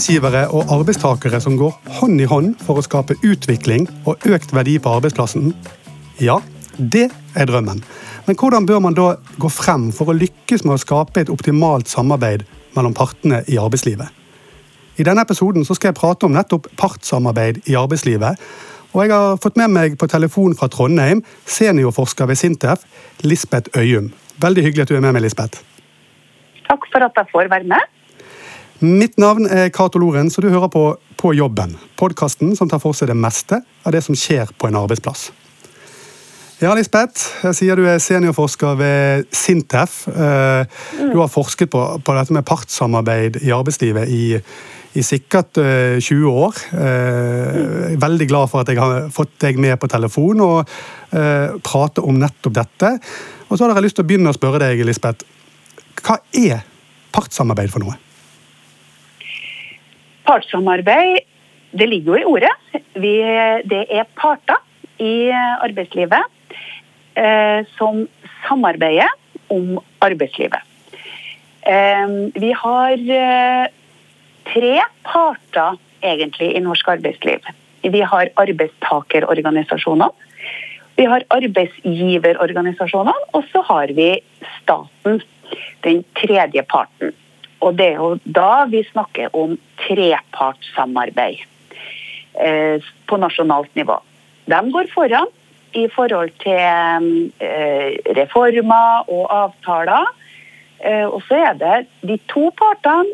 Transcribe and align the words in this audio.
Arbeidsgivere 0.00 0.46
og 0.56 0.70
arbeidstakere 0.72 1.38
som 1.44 1.58
går 1.60 1.74
hånd 1.98 2.22
i 2.24 2.28
hånd 2.28 2.54
for 2.64 2.80
å 2.80 2.82
skape 2.86 3.18
utvikling 3.20 3.82
og 4.08 4.22
økt 4.32 4.54
verdi 4.56 4.78
på 4.80 4.94
arbeidsplassen. 4.96 5.50
Ja, 6.24 6.38
det 6.78 7.10
er 7.36 7.50
drømmen. 7.50 7.82
Men 8.24 8.38
hvordan 8.40 8.64
bør 8.64 8.80
man 8.80 8.96
da 8.96 9.10
gå 9.36 9.50
frem 9.52 9.90
for 9.92 10.08
å 10.08 10.16
lykkes 10.16 10.64
med 10.64 10.78
å 10.78 10.80
skape 10.80 11.20
et 11.20 11.34
optimalt 11.34 11.92
samarbeid 11.92 12.46
mellom 12.78 12.96
partene 12.96 13.42
i 13.44 13.60
arbeidslivet? 13.60 14.08
I 14.96 15.04
denne 15.04 15.26
episoden 15.28 15.68
skal 15.68 15.90
jeg 15.90 16.00
prate 16.00 16.30
om 16.30 16.32
nettopp 16.32 16.72
partssamarbeid 16.80 17.60
i 17.68 17.76
arbeidslivet. 17.76 18.40
Og 18.96 19.04
jeg 19.04 19.12
har 19.12 19.36
fått 19.44 19.60
med 19.60 19.76
meg 19.76 20.00
på 20.00 20.08
telefon 20.08 20.56
fra 20.56 20.72
Trondheim 20.72 21.20
seniorforsker 21.44 22.32
ved 22.32 22.40
Sintef, 22.40 22.88
Lisbeth 23.20 23.76
Øyum. 23.76 24.14
Veldig 24.40 24.64
hyggelig 24.64 24.88
at 24.88 24.96
du 24.96 24.96
er 24.96 25.04
med 25.10 25.18
meg, 25.18 25.28
Lisbeth. 25.28 25.60
Takk 26.72 26.88
for 26.88 27.04
at 27.04 27.20
jeg 27.20 27.34
får 27.36 27.52
være 27.52 27.68
med. 27.68 27.96
Mitt 28.80 29.18
navn 29.20 29.44
er 29.44 29.68
Cato 29.68 30.00
Loren, 30.00 30.30
så 30.32 30.40
du 30.40 30.48
hører 30.48 30.70
på 30.72 30.96
På 31.20 31.34
jobben. 31.36 31.74
Podkasten 32.00 32.54
som 32.56 32.68
tar 32.68 32.80
for 32.80 32.96
seg 32.96 33.10
det 33.10 33.16
meste 33.16 33.58
av 33.84 33.92
det 33.92 34.00
som 34.00 34.16
skjer 34.16 34.48
på 34.56 34.70
en 34.70 34.78
arbeidsplass. 34.80 35.26
Ja, 36.62 36.72
Lisbeth, 36.72 37.26
jeg 37.44 37.58
sier 37.58 37.76
du 37.76 37.84
er 37.84 38.00
seniorforsker 38.00 38.78
ved 38.80 39.28
Sintef. 39.36 40.06
Eh, 40.08 40.64
du 41.12 41.18
har 41.20 41.28
forsket 41.28 41.68
på, 41.68 41.84
på 42.00 42.16
dette 42.16 42.32
med 42.32 42.48
partssamarbeid 42.48 43.36
i 43.44 43.52
arbeidslivet 43.52 44.08
i, 44.08 44.40
i 44.96 45.04
sikkert 45.04 45.60
20 45.60 46.00
eh, 46.00 46.26
år. 46.32 46.64
Eh, 46.72 48.00
veldig 48.00 48.32
glad 48.32 48.48
for 48.48 48.64
at 48.64 48.72
jeg 48.72 48.80
har 48.80 49.12
fått 49.12 49.36
deg 49.44 49.60
med 49.60 49.76
på 49.76 49.92
telefon 49.92 50.40
og 50.40 50.76
prate 51.60 52.00
om 52.00 52.16
nettopp 52.16 52.56
dette. 52.56 52.96
Og 53.50 53.58
så 53.58 53.66
har 53.66 53.76
jeg 53.76 53.90
lyst 53.90 54.00
til 54.00 54.08
å 54.08 54.12
begynne 54.12 54.32
å 54.32 54.40
spørre 54.40 54.64
deg, 54.64 54.86
Lisbeth. 54.88 55.28
Hva 56.00 56.22
er 56.32 56.64
partssamarbeid 57.12 57.76
for 57.76 57.84
noe? 57.84 58.00
Partssamarbeid, 60.30 61.24
det 61.74 61.86
ligger 61.90 62.12
jo 62.12 62.18
i 62.20 62.28
ordet. 62.36 62.52
Vi, 62.94 63.14
det 63.66 63.84
er 63.90 64.06
parter 64.18 64.60
i 65.02 65.30
arbeidslivet 65.34 66.22
eh, 67.18 67.66
som 67.74 68.04
samarbeider 68.46 69.10
om 69.50 69.80
arbeidslivet. 70.04 70.62
Eh, 71.66 72.14
vi 72.38 72.52
har 72.62 72.94
eh, 73.16 73.66
tre 74.52 74.74
parter 75.06 75.80
egentlig 76.00 76.52
i 76.54 76.62
norsk 76.62 76.92
arbeidsliv. 76.94 77.50
Vi 77.82 78.02
har 78.12 78.30
arbeidstakerorganisasjonene. 78.38 80.10
Vi 81.00 81.06
har 81.08 81.24
arbeidsgiverorganisasjonene, 81.32 83.30
og 83.32 83.46
så 83.50 83.62
har 83.66 83.92
vi 83.96 84.12
staten, 84.60 85.22
den 85.82 86.04
tredje 86.18 86.62
parten. 86.68 87.14
Og 87.60 87.76
det 87.76 87.90
er 87.92 87.98
jo 88.00 88.14
da 88.24 88.64
vi 88.70 88.82
snakker 88.88 89.34
om 89.36 89.56
trepartssamarbeid 89.82 91.42
eh, 92.40 92.88
på 93.06 93.18
nasjonalt 93.20 93.74
nivå. 93.76 93.98
De 94.50 94.60
går 94.72 94.88
foran 94.94 95.28
i 95.76 95.86
forhold 95.94 96.32
til 96.42 97.30
eh, 97.44 97.98
reformer 98.16 99.10
og 99.12 99.26
avtaler. 99.34 100.08
Eh, 100.80 101.06
og 101.06 101.20
så 101.28 101.42
er 101.50 101.58
det 101.60 101.76
de 102.08 102.16
to 102.32 102.48
partene, 102.58 103.12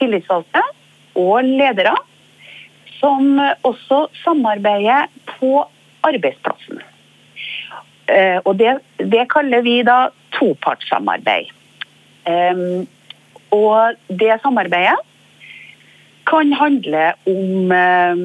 tillitsvalgte 0.00 0.62
og 1.14 1.46
ledere, 1.46 1.94
som 2.98 3.38
også 3.62 4.06
samarbeider 4.24 5.06
på 5.36 5.62
arbeidsplassen. 6.04 6.82
Eh, 8.10 8.40
og 8.44 8.58
det, 8.58 8.78
det 8.98 9.28
kaller 9.32 9.62
vi 9.64 9.78
da 9.86 10.08
topartssamarbeid. 10.34 11.52
Um, 12.24 12.86
og 13.54 13.98
det 14.10 14.34
samarbeidet 14.42 14.98
kan 16.28 16.52
handle 16.56 17.12
om 17.28 17.72
eh, 17.72 18.22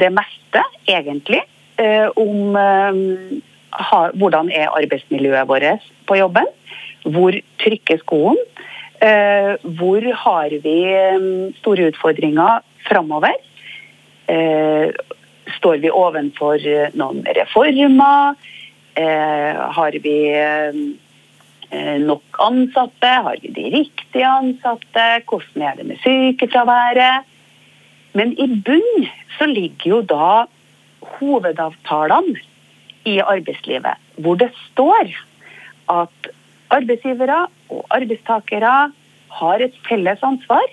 det 0.00 0.10
meste, 0.14 0.62
egentlig. 0.88 1.42
Eh, 1.76 2.08
om 2.16 2.56
eh, 2.56 3.00
hvordan 4.14 4.50
er 4.54 4.70
arbeidsmiljøet 4.70 5.48
vårt 5.50 5.88
på 6.06 6.18
jobben. 6.20 6.46
Hvor 7.04 7.34
trykker 7.60 7.98
skoen? 8.00 8.38
Hvor 9.76 10.04
har 10.16 10.52
vi 10.64 10.76
store 11.58 11.88
utfordringer 11.90 12.62
framover? 12.86 13.34
Står 15.58 15.82
vi 15.82 15.90
ovenfor 15.90 16.62
noen 16.96 17.20
reformer? 17.36 18.38
Har 19.76 19.98
vi 20.06 20.16
nok 22.04 22.40
ansatte? 22.42 23.12
Har 23.26 23.38
vi 23.42 23.52
de 23.54 23.68
riktige 23.74 24.26
ansatte? 24.28 25.06
Hvordan 25.28 25.62
er 25.68 25.78
det 25.78 25.86
med 25.86 26.02
sykefraværet? 26.04 27.30
Men 28.14 28.34
i 28.38 28.46
bunn 28.66 29.08
så 29.38 29.48
ligger 29.50 29.90
jo 29.90 30.00
da 30.06 30.44
hovedavtalene 31.18 32.38
i 33.04 33.18
arbeidslivet, 33.20 33.98
hvor 34.22 34.38
det 34.40 34.50
står 34.70 35.10
at 35.92 36.30
arbeidsgivere 36.72 37.46
og 37.68 37.82
arbeidstakere 37.90 38.76
har 39.38 39.64
et 39.66 39.74
felles 39.88 40.22
ansvar 40.22 40.64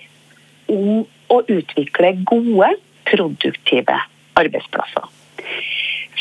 om 0.72 1.02
å 1.32 1.40
utvikle 1.50 2.14
gode, 2.28 2.70
produktive 3.10 3.98
arbeidsplasser. 4.38 5.10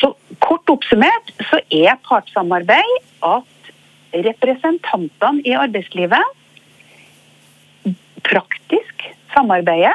Så 0.01 0.13
Kort 0.41 0.69
oppsummert 0.73 1.29
så 1.51 1.59
er 1.69 1.99
partssamarbeid 2.07 2.93
at 3.21 3.60
representantene 4.13 5.43
i 5.47 5.55
arbeidslivet 5.55 6.37
praktisk 8.27 9.07
samarbeide, 9.33 9.93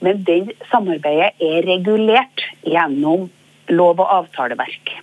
men 0.00 0.24
det 0.24 0.56
samarbeidet 0.70 1.36
er 1.44 1.66
regulert 1.68 2.44
gjennom 2.64 3.28
lov- 3.68 4.00
og 4.00 4.08
avtaleverk. 4.22 4.94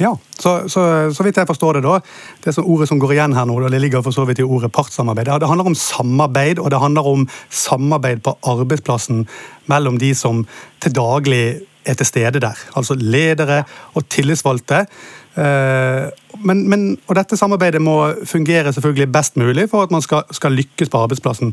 Ja, 0.00 0.14
så, 0.38 0.68
så, 0.72 0.82
så, 1.12 1.24
vidt 1.26 1.36
jeg 1.36 1.48
forstår 1.48 1.76
det, 1.76 1.82
da, 1.84 1.98
det 2.44 2.54
som 2.56 2.64
ordet 2.72 2.88
som 2.88 3.00
går 3.02 3.12
igjen 3.18 3.34
her 3.36 3.44
nå, 3.44 3.58
det 3.68 3.82
ligger 3.82 4.00
for 4.04 4.16
så 4.16 4.24
vidt 4.24 4.40
i 4.40 4.46
ordet 4.46 4.72
partssamarbeid. 4.72 5.28
Det 5.42 5.50
handler 5.50 5.68
om 5.68 5.76
samarbeid, 5.76 6.62
og 6.62 6.70
det 6.72 6.80
handler 6.80 7.08
om 7.10 7.26
samarbeid 7.52 8.22
på 8.24 8.32
arbeidsplassen 8.48 9.26
mellom 9.68 10.00
de 10.00 10.14
som 10.16 10.46
til 10.80 10.96
daglig 10.96 11.44
er 11.84 11.98
til 12.00 12.08
stede 12.08 12.40
der. 12.40 12.56
Altså 12.76 12.96
ledere 12.96 13.64
og 13.92 14.08
tillitsvalgte. 14.08 14.86
Eh, 15.38 16.08
men, 16.42 16.62
men, 16.68 16.84
og 17.06 17.14
dette 17.14 17.38
samarbeidet 17.38 17.82
må 17.82 17.96
fungere 18.26 18.72
selvfølgelig 18.74 19.12
best 19.14 19.36
mulig 19.38 19.68
for 19.70 19.86
at 19.86 19.92
man 19.94 20.02
skal, 20.02 20.24
skal 20.34 20.56
lykkes 20.58 20.90
på 20.90 21.02
arbeidsplassen. 21.04 21.52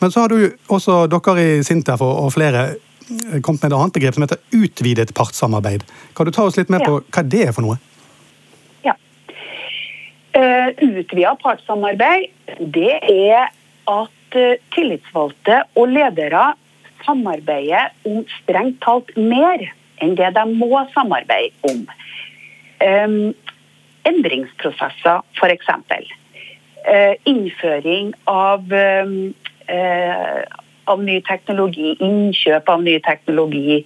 Men 0.00 0.12
så 0.12 0.24
har 0.24 0.28
du 0.30 0.50
også 0.68 1.06
dere 1.10 1.36
i 1.42 1.62
Sintef 1.66 2.04
og, 2.04 2.14
og 2.26 2.34
flere 2.36 2.68
eh, 2.70 3.40
kommet 3.42 3.64
med 3.64 3.72
et 3.72 3.78
annet 3.78 3.96
begrep 3.96 4.14
som 4.14 4.26
heter 4.26 4.42
utvidet 4.54 5.14
partssamarbeid. 5.16 5.86
Kan 6.16 6.28
du 6.28 6.34
ta 6.34 6.46
oss 6.46 6.58
litt 6.60 6.70
med 6.70 6.86
på 6.86 7.00
hva 7.02 7.26
det 7.26 7.48
er 7.48 7.56
for 7.56 7.66
noe? 7.66 7.80
Ja. 8.86 8.94
Uh, 10.36 10.68
utvida 10.84 11.32
partssamarbeid, 11.42 12.28
det 12.60 13.00
er 13.00 13.48
at 13.90 14.38
tillitsvalgte 14.74 15.62
og 15.78 15.88
ledere 15.94 16.52
samarbeider 17.06 17.92
om 18.08 18.24
strengt 18.42 18.80
talt 18.84 19.12
mer 19.16 19.62
enn 20.02 20.16
det 20.18 20.32
de 20.36 20.44
må 20.58 20.82
samarbeide 20.92 21.70
om. 21.70 21.86
Um, 22.84 23.34
endringsprosesser, 24.06 25.22
f.eks. 25.36 25.68
Uh, 26.86 27.14
innføring 27.26 28.12
av, 28.30 28.62
um, 28.70 29.34
av, 30.86 31.02
ny 31.02 31.20
teknologi, 31.26 31.96
innkjøp 31.98 32.68
av 32.70 32.84
ny 32.86 32.98
teknologi, 33.06 33.80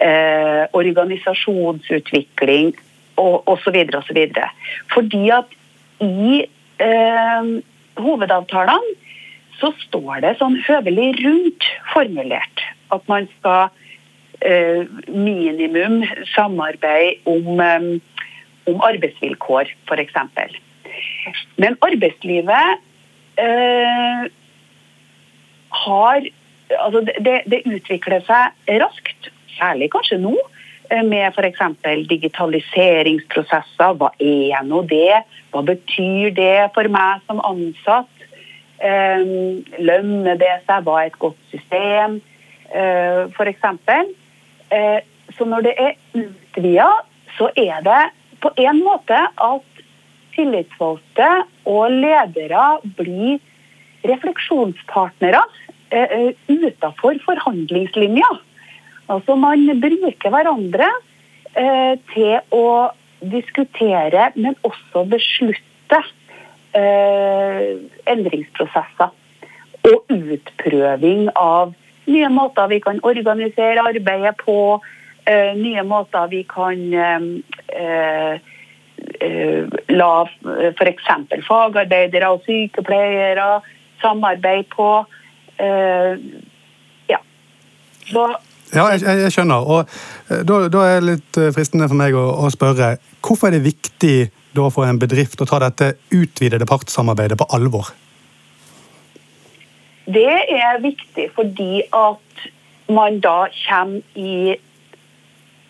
uh, 0.00 0.64
organisasjonsutvikling 0.76 2.72
osv. 3.18 3.76
osv. 4.00 4.22
Fordi 4.94 5.24
at 5.34 5.58
i 6.04 6.46
uh, 6.80 7.44
hovedavtalene 7.98 8.96
så 9.58 9.72
står 9.82 10.22
det 10.22 10.36
sånn 10.38 10.56
høvelig 10.68 11.10
rundt 11.18 11.66
formulert 11.92 12.62
at 12.94 13.02
man 13.10 13.26
skal 13.36 13.74
minimum 15.10 16.04
samarbeid 16.30 17.26
om 17.26 17.58
um, 17.58 17.88
om 18.68 18.82
arbeidsvilkår, 18.84 19.72
f.eks. 19.88 20.16
Men 21.56 21.78
arbeidslivet 21.84 22.84
eh, 23.40 24.28
har 25.84 26.28
Altså, 26.68 27.00
det, 27.00 27.38
det, 27.48 27.62
utvikler 27.64 28.20
seg 28.26 28.66
raskt, 28.82 29.30
særlig 29.56 29.86
kanskje 29.94 30.18
nå, 30.20 30.34
eh, 30.92 31.00
med 31.00 31.32
f.eks. 31.32 31.62
digitaliseringsprosesser. 32.10 33.94
Hva 33.96 34.10
er 34.20 34.66
nå 34.68 34.82
det? 34.90 35.22
Hva 35.48 35.62
betyr 35.64 36.34
det 36.36 36.68
for 36.74 36.84
meg 36.92 37.24
som 37.24 37.40
ansatt? 37.40 38.12
Eh, 38.84 39.24
lønner 39.80 40.36
det 40.36 40.52
seg? 40.66 40.84
Hva 40.84 40.98
er 41.00 41.08
et 41.08 41.18
godt 41.24 41.40
system? 41.54 42.20
Eh, 42.68 43.24
f.eks. 43.32 43.64
Eh, 44.68 45.00
så 45.38 45.48
når 45.48 45.70
det 45.70 45.74
er 45.80 45.96
utvida, 46.20 46.90
så 47.38 47.48
er 47.56 47.80
det 47.86 48.02
på 48.42 48.50
en 48.62 48.82
måte 48.84 49.18
at 49.18 49.64
tillitsvalgte 50.36 51.28
og 51.68 51.92
ledere 51.92 52.78
blir 52.98 53.38
refleksjonspartnere 54.06 55.42
uh, 55.42 56.30
utafor 56.48 57.14
forhandlingslinja. 57.24 58.30
Altså 59.08 59.34
Man 59.40 59.80
bruker 59.82 60.30
hverandre 60.34 60.88
uh, 61.58 61.94
til 62.14 62.38
å 62.54 62.90
diskutere, 63.18 64.30
men 64.36 64.54
også 64.62 65.04
beslutte 65.10 66.04
endringsprosesser. 66.78 69.10
Og 69.88 70.04
utprøving 70.12 71.30
av 71.32 71.72
nye 72.08 72.28
måter 72.32 72.70
vi 72.70 72.80
kan 72.84 73.00
organisere 73.06 73.82
arbeidet 73.82 74.36
på, 74.44 74.78
nye 75.58 75.82
måter 75.84 76.28
vi 76.30 76.42
kan 76.48 76.80
la 79.92 80.10
f.eks. 80.78 81.08
fagarbeidere 81.46 82.30
og 82.32 82.46
sykepleiere 82.46 83.48
samarbeide 84.02 84.64
på. 84.72 84.88
Ja. 87.10 87.20
Så 88.08 88.24
ja, 88.74 88.88
jeg, 88.92 89.04
jeg, 89.06 89.32
skjønner. 89.32 89.64
Og 89.64 89.88
da, 90.28 90.58
da, 90.68 90.82
er 90.84 90.98
det 91.00 91.08
litt 91.08 91.40
fristende 91.56 91.88
for 91.88 91.98
meg 91.98 92.16
å, 92.16 92.24
å, 92.44 92.50
spørre 92.52 92.96
hvorfor 93.24 93.48
er 93.48 93.58
det 93.58 93.64
viktig 93.68 94.16
da 94.56 94.68
for 94.72 94.88
en 94.88 95.00
bedrift 95.00 95.40
å 95.40 95.48
ta 95.48 95.60
dette 95.62 95.94
utvidede 96.14 96.68
partssamarbeidet 96.68 97.38
på 97.40 97.48
alvor? 97.56 97.92
Det 100.08 100.38
er 100.56 100.80
viktig 100.80 101.28
fordi 101.36 101.82
at 101.92 102.46
man 102.88 103.20
da 103.20 103.42
kommer 103.66 104.00
i 104.16 104.56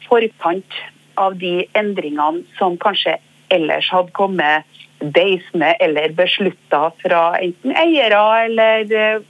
forkant 0.09 0.81
av 1.19 1.37
de 1.39 1.67
endringene 1.79 2.45
som 2.59 2.77
kanskje 2.81 3.19
ellers 3.55 3.89
hadde 3.93 4.15
kommet 4.17 4.67
deisende 4.99 5.73
eller 5.81 6.13
beslutta 6.19 6.89
fra 7.03 7.23
enten 7.39 7.75
eiere 7.79 8.21
eller 8.45 8.93
eh, 8.93 9.21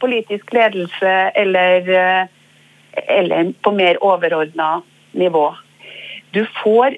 politisk 0.00 0.52
ledelse 0.54 1.14
eller, 1.34 1.88
eh, 1.88 2.26
eller 3.18 3.52
på 3.62 3.72
mer 3.74 3.98
overordna 4.04 4.82
nivå. 5.12 5.54
Du 6.30 6.46
får 6.62 6.96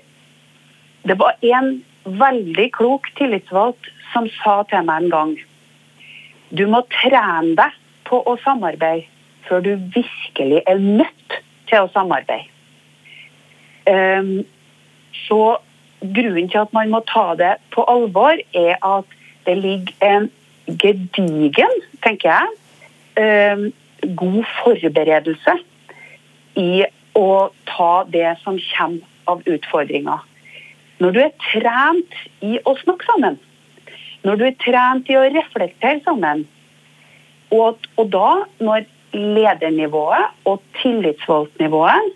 Det 1.08 1.14
var 1.14 1.34
en 1.40 1.84
veldig 2.04 2.72
klok 2.72 3.06
tillitsvalgt 3.16 3.86
som 4.12 4.26
sa 4.42 4.62
til 4.68 4.82
meg 4.84 5.04
en 5.04 5.10
gang 5.12 5.30
Du 6.50 6.66
må 6.66 6.82
trene 6.92 7.54
deg 7.56 7.76
på 8.08 8.18
å 8.26 8.34
samarbeide 8.44 9.06
før 9.48 9.64
du 9.64 9.70
virkelig 9.94 10.62
er 10.66 10.80
nødt 10.80 11.38
til 11.70 11.84
å 11.84 11.90
samarbeide. 11.94 12.57
Um, 13.88 14.44
så 15.26 15.56
grunnen 16.00 16.48
til 16.48 16.60
at 16.60 16.72
man 16.76 16.90
må 16.92 17.00
ta 17.08 17.32
det 17.38 17.54
på 17.74 17.84
alvor, 17.88 18.36
er 18.54 18.76
at 18.84 19.16
det 19.46 19.56
ligger 19.58 19.94
en 20.04 20.30
gedigen, 20.68 21.74
tenker 22.04 22.28
jeg, 22.28 22.48
eh, 23.16 23.64
god 24.16 24.44
forberedelse 24.60 25.54
i 26.60 26.84
å 27.16 27.48
ta 27.66 27.92
det 28.12 28.36
som 28.44 28.58
kommer 28.70 29.00
av 29.28 29.42
utfordringer. 29.46 30.20
Når 30.98 31.14
du 31.14 31.20
er 31.22 31.34
trent 31.50 32.14
i 32.44 32.58
å 32.66 32.74
snakke 32.82 33.06
sammen, 33.06 33.38
når 34.26 34.38
du 34.38 34.44
er 34.48 34.56
trent 34.62 35.10
i 35.10 35.16
å 35.18 35.26
reflektere 35.32 36.00
sammen, 36.04 36.46
og, 37.54 37.78
og 37.96 38.10
da 38.12 38.30
når 38.60 38.86
ledernivået 39.14 40.34
og 40.44 40.60
tillitsvalgtnivået 40.82 42.12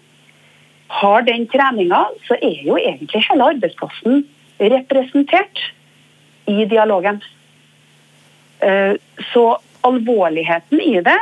har 0.92 1.24
den 1.24 1.46
treninga, 1.48 2.04
så 2.26 2.36
er 2.36 2.64
jo 2.66 2.76
egentlig 2.76 3.24
hele 3.28 3.50
arbeidsplassen 3.54 4.24
representert 4.60 5.62
i 6.50 6.66
dialogen. 6.68 7.22
Eh, 8.60 8.98
så 9.32 9.46
alvorligheten 9.82 10.80
i 10.80 10.98
det, 11.02 11.20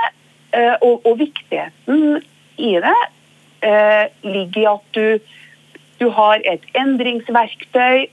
og, 0.82 1.06
og, 1.06 1.12
viktigheten 1.20 2.18
i 2.58 2.72
det, 2.82 2.96
eh, 3.62 4.10
ligger 4.26 4.60
i 4.60 4.66
at 4.72 4.96
du, 4.98 5.36
du 6.00 6.08
har 6.16 6.42
et 6.44 6.64
endringsverktøy, 6.76 8.08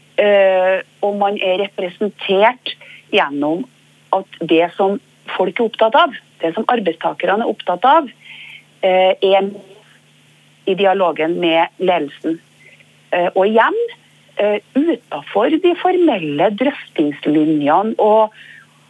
og 1.05 1.17
man 1.17 1.35
er 1.45 1.59
representert 1.61 2.71
gjennom 3.13 3.65
at 4.15 4.39
det 4.49 4.69
som 4.77 4.95
folk 5.35 5.59
er 5.59 5.67
opptatt 5.67 5.97
av, 5.97 6.15
det 6.41 6.53
som 6.55 6.65
arbeidstakerne 6.73 7.45
er 7.45 7.51
opptatt 7.51 7.85
av, 7.85 8.07
er 8.81 9.49
i 10.67 10.75
dialogen 10.75 11.37
med 11.41 11.73
ledelsen. 11.79 12.37
Eh, 13.15 13.29
og 13.33 13.47
igjen, 13.47 13.77
eh, 14.37 14.59
utenfor 14.75 15.55
de 15.63 15.73
formelle 15.79 16.49
drøftingslinjene 16.59 17.95
og, 18.03 18.35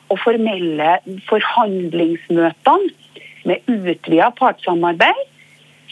og 0.09 0.21
formelle 0.24 0.97
forhandlingsmøtene 1.29 2.94
med 3.47 3.69
utvidet 3.71 4.33
partssamarbeid, 4.39 5.21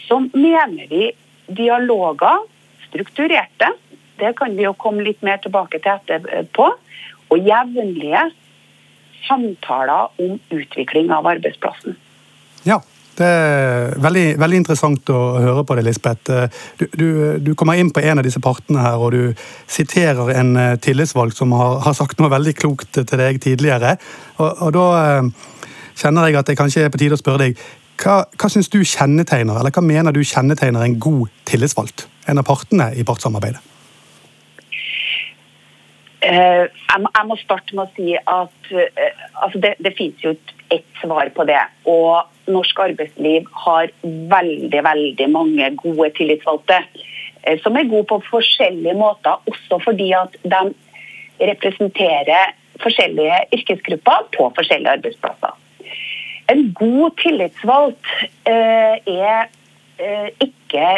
så 0.06 0.20
mener 0.34 0.90
vi 0.90 1.10
dialoger, 1.46 2.42
strukturerte, 2.88 3.70
det 4.18 4.32
kan 4.38 4.56
vi 4.56 4.64
jo 4.64 4.74
komme 4.78 5.04
litt 5.06 5.22
mer 5.24 5.38
tilbake 5.42 5.80
til 5.84 5.94
etterpå, 5.96 6.68
og 7.26 7.48
jevnlige 7.48 8.22
samtaler 9.26 10.12
om 10.22 10.36
utvikling 10.54 11.10
av 11.14 11.26
arbeidsplassen. 11.26 11.96
Ja, 12.66 12.80
det 13.18 13.26
er 13.26 13.94
veldig, 14.02 14.24
veldig, 14.40 14.58
interessant 14.60 15.10
å 15.12 15.20
høre 15.40 15.64
på 15.66 15.76
det, 15.78 15.84
Lisbeth. 15.86 16.32
Du, 16.78 16.84
du, 16.92 17.08
du, 17.42 17.52
kommer 17.58 17.78
inn 17.80 17.92
på 17.94 18.02
en 18.04 18.20
av 18.20 18.26
disse 18.26 18.42
partene 18.44 18.82
her, 18.84 19.00
og 19.00 19.14
du 19.14 19.46
siterer 19.70 20.32
en 20.36 20.52
eh, 20.60 20.74
tillitsvalgt 20.82 21.38
som 21.38 21.54
har, 21.56 21.80
har 21.86 21.96
sagt 21.96 22.20
noe 22.20 22.32
veldig 22.32 22.54
klokt 22.58 22.92
til 22.98 23.22
deg 23.22 23.40
tidligere. 23.42 23.96
Og, 24.36 24.50
og, 24.50 24.74
da 24.76 24.86
eh, 25.00 25.30
kjenner 25.96 26.28
jeg 26.28 26.40
at 26.40 26.50
det 26.50 26.58
kanskje 26.60 26.86
er 26.86 26.92
på 26.92 27.00
tide 27.00 27.16
å 27.16 27.22
spørre 27.22 27.46
deg 27.46 27.62
hva, 28.02 28.18
hva 28.36 28.50
synes 28.52 28.68
du 28.68 28.82
kjennetegner, 28.84 29.56
eller 29.56 29.72
hva 29.72 29.84
mener 29.84 30.12
du 30.12 30.20
kjennetegner 30.20 30.84
en 30.84 30.98
god 31.00 31.32
tillitsvalgt? 31.48 32.04
En 32.28 32.42
av 32.42 32.44
partene 32.44 32.90
i 32.98 33.06
partssamarbeidet? 33.06 33.62
Uh, 36.26 36.66
jeg, 36.66 37.24
må 37.28 37.36
starte 37.38 37.76
med 37.76 37.86
å 37.86 37.92
si 37.94 38.12
at 38.18 38.70
altså 39.44 39.60
det, 39.62 39.76
det 39.84 39.92
finnes 39.94 40.24
jo 40.24 40.32
ett 40.70 40.86
svar 41.00 41.30
på 41.34 41.44
det. 41.48 41.62
Og 41.88 42.26
norsk 42.50 42.80
arbeidsliv 42.80 43.46
har 43.64 43.90
veldig, 44.02 44.82
veldig 44.86 45.28
mange 45.32 45.70
gode 45.82 46.10
tillitsvalgte. 46.18 46.82
Eh, 47.46 47.58
som 47.62 47.76
er 47.76 47.90
gode 47.90 48.06
på 48.10 48.20
forskjellige 48.30 48.96
måter, 48.98 49.38
også 49.50 49.80
fordi 49.84 50.10
at 50.18 50.36
de 50.42 50.62
representerer 51.50 52.54
forskjellige 52.82 53.40
yrkesgrupper 53.56 54.30
på 54.36 54.48
forskjellige 54.56 54.96
arbeidsplasser. 54.98 55.58
En 56.52 56.72
god 56.78 57.16
tillitsvalgt 57.22 58.10
eh, 58.46 58.96
er 59.06 59.48
eh, 59.98 60.28
ikke 60.40 60.88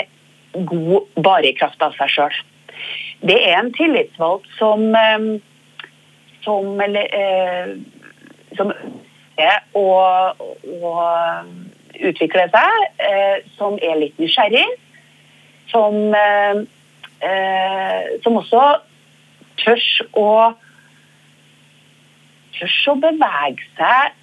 god 0.69 1.23
bare 1.23 1.51
i 1.51 1.57
kraft 1.57 1.83
av 1.85 1.97
seg 1.99 2.13
sjøl. 2.13 2.39
Det 3.29 3.37
er 3.49 3.59
en 3.59 3.73
tillitsvalgt 3.75 4.47
som, 4.59 4.85
som, 6.45 6.83
som 8.57 8.71
ønsker 9.39 9.63
å, 9.75 10.35
å 10.83 10.93
utvikle 11.99 12.49
seg, 12.51 12.87
eh, 12.99 13.45
som 13.57 13.79
er 13.83 13.99
litt 13.99 14.19
nysgjerrig. 14.19 14.67
Som, 15.71 16.15
eh, 16.15 16.65
eh 17.23 18.23
som 18.23 18.37
også 18.37 18.81
tør 19.59 19.81
å 20.15 20.55
tørs 22.59 22.89
å 22.89 22.95
bevege 22.99 23.63
seg 23.77 24.15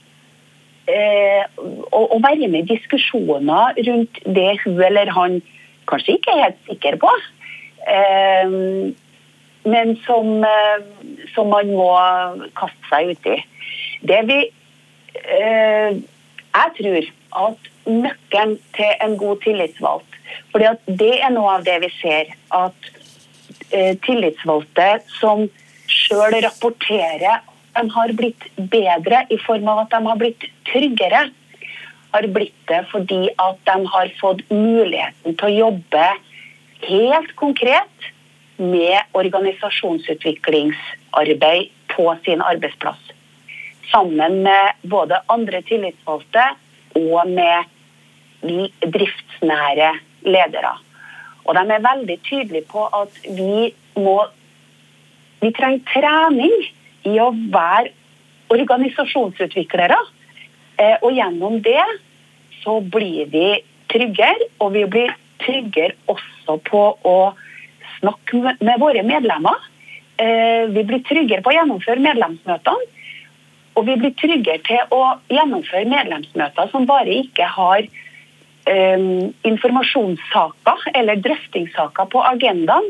eh, 0.88 1.46
og, 1.58 2.12
og, 2.12 2.22
være 2.24 2.48
med 2.48 2.66
i 2.66 2.76
diskusjoner 2.76 3.76
rundt 3.88 4.20
det 4.26 4.60
hun 4.64 4.82
eller 4.82 5.12
han 5.12 5.42
kanskje 5.88 6.18
ikke 6.18 6.32
er 6.32 6.44
helt 6.44 6.62
sikker 6.68 6.98
på. 6.98 7.12
Eh, 7.88 8.92
men 9.66 9.96
som, 10.06 10.44
eh, 10.44 10.84
som, 11.34 11.50
man 11.50 11.72
må 11.72 11.90
kaste 12.58 12.90
seg 12.90 13.16
uti. 13.16 13.40
Det 14.06 14.22
vi 14.28 14.40
jeg 15.24 16.76
tror 16.80 17.08
at 17.46 17.72
nøkkelen 17.86 18.58
til 18.76 18.92
en 19.04 19.18
god 19.20 19.42
tillitsvalgt 19.44 20.12
at 20.56 20.80
Det 20.88 21.22
er 21.22 21.30
noe 21.36 21.50
av 21.58 21.64
det 21.68 21.76
vi 21.84 21.90
ser. 22.00 22.26
At 22.56 22.74
eh, 23.72 23.96
tillitsvalgte 24.06 25.02
som 25.20 25.50
sjøl 25.92 26.34
rapporterer 26.46 27.36
de 27.76 27.84
har 27.92 28.14
blitt 28.16 28.44
bedre 28.72 29.26
i 29.30 29.38
form 29.44 29.68
av 29.68 29.80
at 29.84 29.92
de 29.92 30.06
har 30.06 30.16
blitt 30.20 30.44
tryggere. 30.70 31.30
Har 32.16 32.28
blitt 32.32 32.68
det 32.72 32.88
fordi 32.92 33.30
at 33.36 33.58
de 33.68 33.86
har 33.92 34.08
fått 34.22 34.42
muligheten 34.50 35.36
til 35.36 35.48
å 35.50 35.60
jobbe 35.68 36.08
helt 36.86 37.36
konkret 37.36 38.12
med 38.56 39.00
organisasjonsutviklingsarbeid 39.20 41.70
på 41.92 42.16
sin 42.24 42.42
arbeidsplass 42.44 43.16
sammen 43.92 44.42
med 44.46 44.82
både 44.84 45.22
andre 45.32 45.62
tillitsvalgte 45.68 46.46
og 46.96 47.30
med 47.30 47.72
driftsnære 48.96 49.92
ledere. 50.26 50.74
Og 51.46 51.56
de 51.58 51.64
er 51.74 51.86
veldig 51.86 52.18
tydelige 52.26 52.68
på 52.72 52.88
at 53.02 53.22
vi 53.38 53.74
må 54.02 54.18
Vi 55.44 55.52
trenger 55.54 55.84
trening 55.92 56.54
i 57.06 57.20
å 57.22 57.28
være 57.54 57.92
organisasjonsutviklere. 58.50 59.98
Eh, 60.80 60.96
og 61.04 61.12
gjennom 61.14 61.60
det 61.62 61.84
så 62.64 62.80
blir 62.82 63.28
vi 63.30 63.60
tryggere, 63.92 64.48
og 64.64 64.74
vi 64.74 64.86
blir 64.90 65.14
tryggere 65.44 65.94
også 66.10 66.58
på 66.66 66.82
å 67.06 67.18
snakke 68.00 68.56
med 68.58 68.82
våre 68.82 69.04
medlemmer. 69.06 69.60
Eh, 70.18 70.72
vi 70.72 70.86
blir 70.88 71.04
tryggere 71.06 71.44
på 71.46 71.54
å 71.54 71.58
gjennomføre 71.60 72.02
medlemsmøtene. 72.08 72.90
Og 73.76 73.88
vi 73.90 73.96
blir 74.00 74.14
tryggere 74.20 74.62
til 74.68 74.96
å 74.96 75.02
gjennomføre 75.32 75.88
medlemsmøter 75.92 76.70
som 76.72 76.88
bare 76.88 77.12
ikke 77.26 77.48
har 77.58 77.88
um, 78.70 79.34
informasjonssaker 79.48 80.88
eller 80.96 81.20
drøftingssaker 81.26 82.08
på 82.14 82.24
agendaen, 82.32 82.88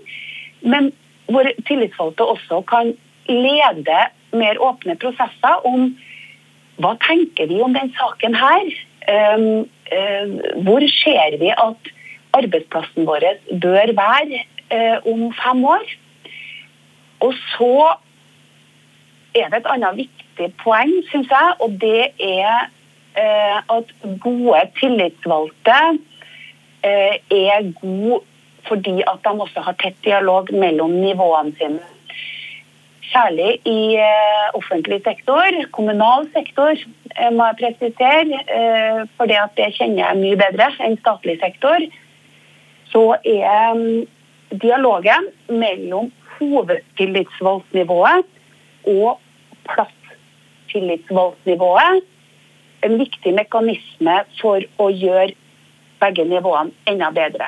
men 0.61 0.91
hvor 1.31 1.49
tillitsvalgte 1.65 2.27
også 2.35 2.61
kan 2.69 2.93
lede 3.29 4.01
mer 4.37 4.61
åpne 4.61 4.97
prosesser 5.01 5.65
om 5.65 5.89
hva 6.83 6.93
tenker 7.01 7.49
vi 7.49 7.61
om 7.63 7.73
den 7.73 7.91
saken 7.97 8.35
her? 8.37 8.71
Um, 9.09 9.65
uh, 9.89 10.61
hvor 10.65 10.85
ser 10.91 11.37
vi 11.41 11.49
at 11.53 11.93
arbeidsplassen 12.35 13.07
vår 13.07 13.25
bør 13.63 13.93
være 13.97 14.41
uh, 14.69 14.97
om 15.07 15.29
fem 15.41 15.65
år? 15.65 15.85
Og 17.25 17.33
så 17.55 17.75
er 19.35 19.51
det 19.51 19.61
et 19.61 19.71
annet 19.71 19.97
viktig 19.99 20.51
poeng, 20.63 20.93
syns 21.09 21.31
jeg, 21.31 21.55
og 21.63 21.75
det 21.81 22.11
er 22.23 22.69
eh, 23.19 23.57
at 23.77 23.91
gode 24.23 24.61
tillitsvalgte 24.79 25.81
eh, 26.85 27.17
er 27.19 27.73
gode 27.81 28.23
fordi 28.65 29.03
at 29.05 29.21
de 29.21 29.31
også 29.45 29.61
har 29.61 29.75
tett 29.77 29.97
dialog 30.01 30.47
mellom 30.49 30.95
nivåene 30.97 31.53
sine. 31.59 31.83
Særlig 33.11 33.59
i 33.69 33.95
eh, 34.01 34.47
offentlig 34.57 35.03
sektor, 35.05 35.59
kommunal 35.71 36.25
sektor, 36.33 36.73
må 37.31 37.45
jeg 37.51 37.59
presisere. 37.61 38.39
For 39.15 39.29
det, 39.29 39.37
det 39.55 39.69
kjenner 39.77 40.01
jeg 40.01 40.19
mye 40.19 40.39
bedre 40.41 40.67
enn 40.83 40.97
statlig 40.99 41.37
sektor. 41.39 41.85
Så 42.91 43.03
er 43.21 43.71
um, 43.71 44.03
dialogen 44.51 45.29
mellom 45.47 46.09
hovedtillitsvalgtnivået 46.39 48.25
og 48.91 49.21
plasstillitsvalgtnivået 49.69 52.03
en 52.85 52.93
viktig 52.99 53.33
mekanisme 53.37 54.15
for 54.39 54.59
å 54.81 54.89
gjøre 54.91 55.33
begge 56.01 56.23
nivåene 56.29 56.71
enda 56.89 57.09
bedre. 57.15 57.47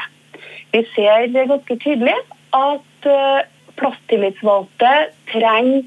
Vi 0.74 0.82
ser 0.96 1.28
ganske 1.36 1.76
tydelig 1.84 2.18
at 2.56 3.10
uh, 3.10 3.42
plasstillitsvalgte 3.78 4.94
trenger 5.32 5.84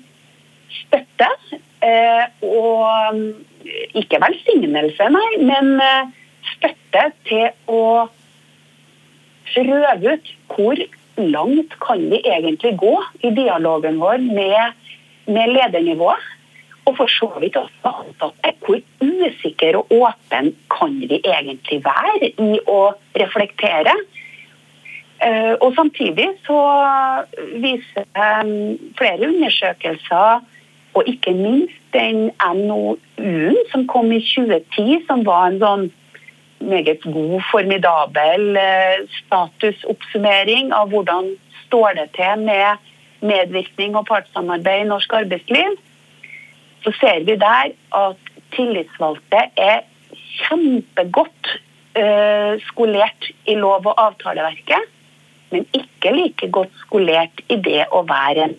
støtte. 0.70 1.30
Uh, 1.80 2.24
og 2.44 3.14
um, 3.14 3.20
ikke 3.96 4.20
velsignelse, 4.20 5.04
nei, 5.14 5.30
men 5.40 5.80
uh, 5.80 6.10
støtte 6.54 7.06
til 7.28 7.46
å 7.72 8.08
prøve 9.50 10.12
ut 10.12 10.32
hvor 10.52 10.76
langt 11.20 11.72
kan 11.82 12.04
vi 12.12 12.20
egentlig 12.20 12.74
gå 12.80 12.94
i 13.24 13.32
dialogen 13.36 13.98
vår 14.00 14.20
med, 14.28 14.76
med 15.30 15.54
ledernivået? 15.54 16.28
Og 16.88 16.96
for 16.96 17.06
så 17.12 17.28
vidt 17.40 17.56
også 17.56 17.92
ansatte. 18.02 18.54
Hvor 18.66 18.80
usikker 19.00 19.76
og 19.76 19.92
åpen 19.92 20.54
kan 20.76 20.96
vi 21.00 21.20
egentlig 21.24 21.82
være 21.84 22.30
i 22.30 22.58
å 22.66 22.80
reflektere? 23.20 23.94
Eh, 25.20 25.54
og 25.60 25.74
samtidig 25.76 26.28
så 26.46 26.60
viser 27.60 28.06
flere 28.98 29.28
undersøkelser, 29.28 30.40
og 30.94 31.02
ikke 31.06 31.34
minst 31.36 31.80
den 31.92 32.30
NOU-en 32.40 33.58
som 33.70 33.86
kom 33.86 34.12
i 34.12 34.20
2010, 34.24 35.04
som 35.06 35.26
var 35.26 35.50
en 35.50 35.60
sånn 35.60 35.84
meget 36.60 37.04
god, 37.04 37.36
formidabel 37.50 38.56
eh, 38.60 39.04
statusoppsummering 39.20 40.72
av 40.76 40.90
hvordan 40.92 41.34
står 41.66 41.94
det 42.00 42.08
til 42.16 42.46
med 42.48 42.89
medvirkning 43.20 43.96
og 43.98 44.06
partssamarbeid 44.08 44.84
i 44.84 44.88
norsk 44.88 45.12
arbeidsliv, 45.20 45.76
så 46.84 46.92
ser 47.00 47.24
vi 47.28 47.36
der 47.40 47.74
at 47.96 48.30
tillitsvalgte 48.54 49.42
er 49.60 49.84
kjempegodt 50.40 51.52
uh, 51.98 52.56
skolert 52.70 53.30
i 53.46 53.58
lov- 53.58 53.86
og 53.86 54.00
avtaleverket, 54.06 54.88
men 55.50 55.66
ikke 55.76 56.14
like 56.14 56.50
godt 56.54 56.74
skolert 56.86 57.44
i 57.50 57.58
det 57.60 57.84
å 57.92 58.04
være 58.08 58.48
en 58.48 58.58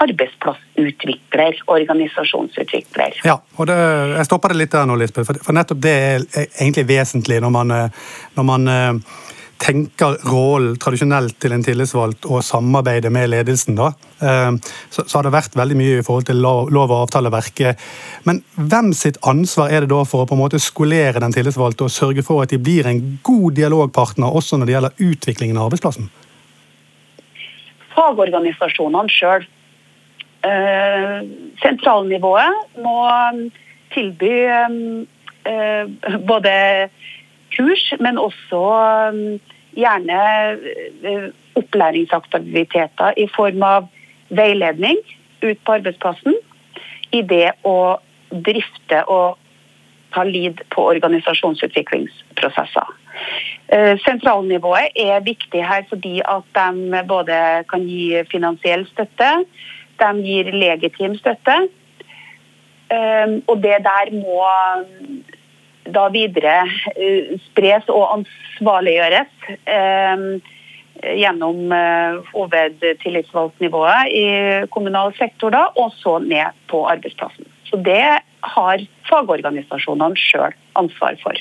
arbeidsplassutvikler, 0.00 1.58
organisasjonsutvikler. 1.68 3.20
Ja, 3.24 3.36
og 3.56 3.66
det, 3.68 3.76
Jeg 4.16 4.26
stopper 4.26 4.54
det 4.54 4.62
litt 4.62 4.72
der 4.72 4.86
nå, 4.88 4.96
Lisbeth, 4.96 5.28
for, 5.44 5.52
nettopp 5.52 5.82
det 5.84 5.92
er 5.92 6.24
egentlig 6.38 6.86
vesentlig 6.88 7.40
når 7.44 7.52
man, 7.52 7.74
eh, 7.74 8.06
når 8.38 8.46
man 8.48 8.68
eh, 8.68 9.18
tenker 9.60 10.16
rollen 10.30 10.78
tradisjonelt 10.80 11.36
til 11.42 11.52
en 11.52 11.64
tillitsvalgt 11.64 12.26
og 12.30 12.42
samarbeider 12.44 13.12
med 13.12 13.28
ledelsen, 13.32 13.76
da, 13.78 13.90
eh, 14.24 14.56
så, 14.90 15.04
har 15.12 15.26
det 15.26 15.34
vært 15.34 15.58
veldig 15.60 15.76
mye 15.76 16.00
i 16.00 16.06
forhold 16.06 16.26
til 16.30 16.40
lov, 16.40 16.72
og 16.72 16.96
avtaleverket. 17.02 17.84
Men 18.24 18.42
hvem 18.56 18.92
sitt 18.96 19.20
ansvar 19.22 19.70
er 19.70 19.84
det 19.84 19.92
da 19.92 20.02
for 20.08 20.24
å 20.24 20.30
på 20.30 20.38
en 20.38 20.42
måte 20.42 20.62
skolere 20.62 21.20
den 21.20 21.36
tillitsvalgte 21.36 21.86
og 21.86 21.94
sørge 21.94 22.24
for 22.26 22.42
at 22.42 22.54
de 22.54 22.58
blir 22.58 22.88
en 22.88 23.20
god 23.22 23.60
dialogpartner 23.60 24.40
også 24.40 24.58
når 24.58 24.66
det 24.66 24.76
gjelder 24.76 25.06
utviklingen 25.10 25.60
av 25.60 25.68
arbeidsplassen? 25.68 26.10
Fagorganisasjonene 27.94 29.12
sjøl 29.12 29.48
Eh, 30.40 31.16
sentralnivået 31.60 32.78
må 32.80 32.94
tilby 33.92 34.36
eh, 34.48 35.82
både 36.24 36.52
kurs, 37.56 37.92
men 38.00 38.18
også 38.18 38.60
eh, 38.76 39.40
gjerne 39.78 40.18
opplæringsaktiviteter 41.60 43.10
i 43.16 43.26
form 43.36 43.62
av 43.62 43.88
veiledning 44.34 44.98
ut 45.42 45.58
på 45.66 45.72
arbeidsplassen 45.78 46.34
i 47.14 47.22
det 47.26 47.52
å 47.66 47.98
drifte 48.30 49.02
og 49.10 49.38
ta 50.14 50.22
lid 50.26 50.62
på 50.74 50.84
organisasjonsutviklingsprosesser. 50.90 52.88
Sentralnivået 54.02 54.96
er 54.98 55.20
viktig 55.22 55.62
her 55.66 55.84
fordi 55.90 56.20
at 56.26 56.44
de 56.56 57.02
både 57.06 57.36
kan 57.70 57.84
gi 57.86 58.22
finansiell 58.30 58.86
støtte, 58.90 59.28
de 60.00 60.10
gir 60.24 60.50
legitim 60.54 61.14
støtte. 61.18 61.56
Ehm, 62.90 63.42
og 63.46 63.62
det 63.62 63.78
der 63.86 64.10
må 64.16 64.42
da 65.94 66.06
videre 66.12 66.62
eh, 66.94 67.36
spres 67.50 67.88
og 67.92 68.06
ansvarliggjøres 68.18 69.52
ehm, 69.70 70.40
gjennom 71.00 71.72
eh, 71.72 72.18
hovedtillitsvalgtnivået 72.34 74.12
i 74.12 74.26
kommunal 74.74 75.14
sektor, 75.18 75.54
da, 75.54 75.66
og 75.76 75.94
så 75.96 76.18
ned 76.24 76.56
på 76.70 76.82
arbeidsplassen. 76.90 77.48
Så 77.70 77.80
det 77.84 78.04
har 78.56 78.84
fagorganisasjonene 79.08 80.18
sjøl 80.18 80.54
ansvar 80.80 81.16
for. 81.22 81.38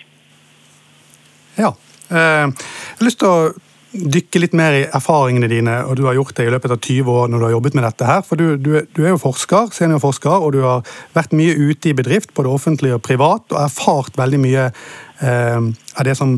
Ja. 1.60 1.74
Eh, 2.10 2.46
jeg 2.50 3.00
har 3.00 3.08
lyst 3.08 3.22
til 3.22 3.30
å 3.30 3.69
dykke 3.90 4.42
litt 4.44 4.56
mer 4.58 4.76
i 4.78 4.82
erfaringene 4.86 5.48
dine, 5.50 5.80
og 5.90 5.96
du 5.98 6.04
har 6.06 6.18
gjort 6.18 6.36
det 6.38 6.46
i 6.46 6.52
løpet 6.54 6.74
av 6.76 6.82
20 6.84 7.10
år 7.10 7.32
når 7.32 7.42
du 7.42 7.46
har 7.48 7.54
jobbet 7.56 7.78
med 7.78 7.86
dette 7.88 8.10
her. 8.10 8.22
For 8.26 8.40
du, 8.40 8.52
du, 8.62 8.76
du 8.96 9.02
er 9.02 9.14
jo 9.16 9.22
forsker, 9.22 9.72
seniorforsker, 9.74 10.46
og 10.46 10.54
du 10.54 10.60
har 10.66 10.84
vært 11.16 11.34
mye 11.38 11.56
ute 11.58 11.90
i 11.90 11.96
bedrift, 11.98 12.34
både 12.38 12.54
offentlig 12.54 12.94
og 12.96 13.02
privat, 13.06 13.48
og 13.50 13.64
erfart 13.64 14.20
veldig 14.20 14.42
mye 14.44 14.68
eh, 14.70 15.58
av 15.98 16.06
det 16.06 16.16
som, 16.20 16.38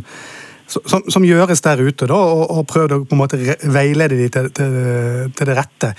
som, 0.71 1.03
som, 1.03 1.27
gjøres 1.27 1.63
der 1.67 1.83
ute, 1.83 2.07
da, 2.07 2.15
og, 2.15 2.45
og 2.55 2.65
prøvd 2.71 2.95
å 2.95 3.01
på 3.03 3.17
en 3.17 3.23
måte 3.25 3.41
veilede 3.67 4.15
dem 4.15 4.31
til, 4.31 4.51
til, 4.55 4.79
til, 5.35 5.51
det 5.51 5.59
rette. 5.59 5.93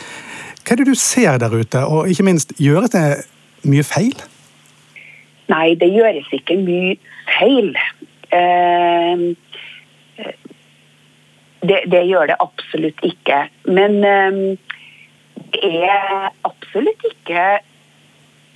Hva 0.63 0.75
er 0.75 0.83
det 0.83 0.89
du 0.89 0.97
ser 0.97 1.41
der 1.43 1.53
ute, 1.53 1.85
og 1.85 2.09
ikke 2.09 2.29
minst, 2.31 2.57
gjøres 2.63 2.97
det 2.97 3.07
mye 3.69 3.85
feil? 3.85 4.17
Nei, 5.53 5.75
det 5.77 5.93
gjøres 5.93 6.33
ikke 6.33 6.57
mye 6.65 6.97
feil. 7.29 7.75
Eh, 8.33 9.33
det, 11.63 11.83
det, 11.91 12.03
gjør 12.11 12.33
det 12.33 12.39
absolutt 12.43 13.05
ikke. 13.07 13.45
Men 13.65 13.99
um, 14.03 14.41
det 15.55 15.85
er 15.87 16.31
absolutt 16.49 17.07
ikke 17.11 17.47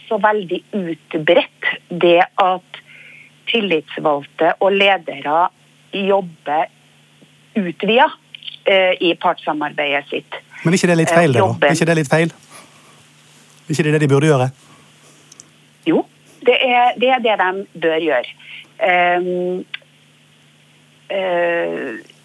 så 0.07 0.19
veldig 0.23 0.63
utbredt 0.75 1.71
det 1.91 2.21
at 2.43 2.83
tillitsvalgte 3.51 4.55
og 4.61 4.75
ledere 4.75 5.47
jobber 5.95 6.67
utvida 7.57 8.09
uh, 8.11 8.95
i 9.01 9.15
partssamarbeidet 9.23 10.07
sitt. 10.11 10.43
Men 10.65 10.75
ikke 10.75 10.91
det 10.91 10.99
litt 11.03 11.15
feil, 11.15 11.35
det, 11.37 11.43
da? 11.43 11.73
ikke 11.73 11.89
det 11.89 11.99
litt 12.01 12.11
feil? 12.11 12.35
ikke 13.69 13.83
det 13.83 13.93
det 13.97 14.03
de 14.03 14.09
burde 14.11 14.31
gjøre? 14.31 14.51
Jo, 15.87 16.03
det 16.47 16.59
er 16.63 16.99
det, 16.99 17.09
er 17.15 17.23
det 17.23 17.39
de 17.39 17.81
bør 17.83 18.03
gjøre. 18.03 18.37
Um, 18.77 19.65
uh, 21.11 22.16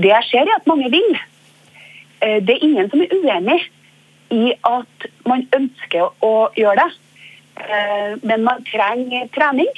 det 0.00 0.10
jeg 0.10 0.28
ser, 0.30 0.48
er 0.48 0.58
at 0.58 0.68
mange 0.70 0.90
vil. 0.92 1.16
Eh, 2.22 2.40
det 2.40 2.56
er 2.56 2.66
ingen 2.66 2.90
som 2.90 3.02
er 3.02 3.12
uenig 3.12 3.60
i 4.32 4.52
at 4.64 5.08
man 5.28 5.44
ønsker 5.56 6.24
å 6.24 6.34
gjøre 6.56 6.80
det. 6.80 6.90
Eh, 7.62 8.12
men 8.22 8.46
man 8.48 8.64
trenger 8.70 9.32
trening. 9.36 9.72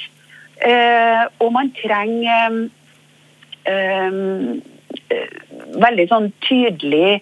og 1.43 1.49
man 1.51 1.67
trenger 1.75 2.53
veldig 5.83 6.05
sånn 6.07 6.29
tydelig 6.45 7.19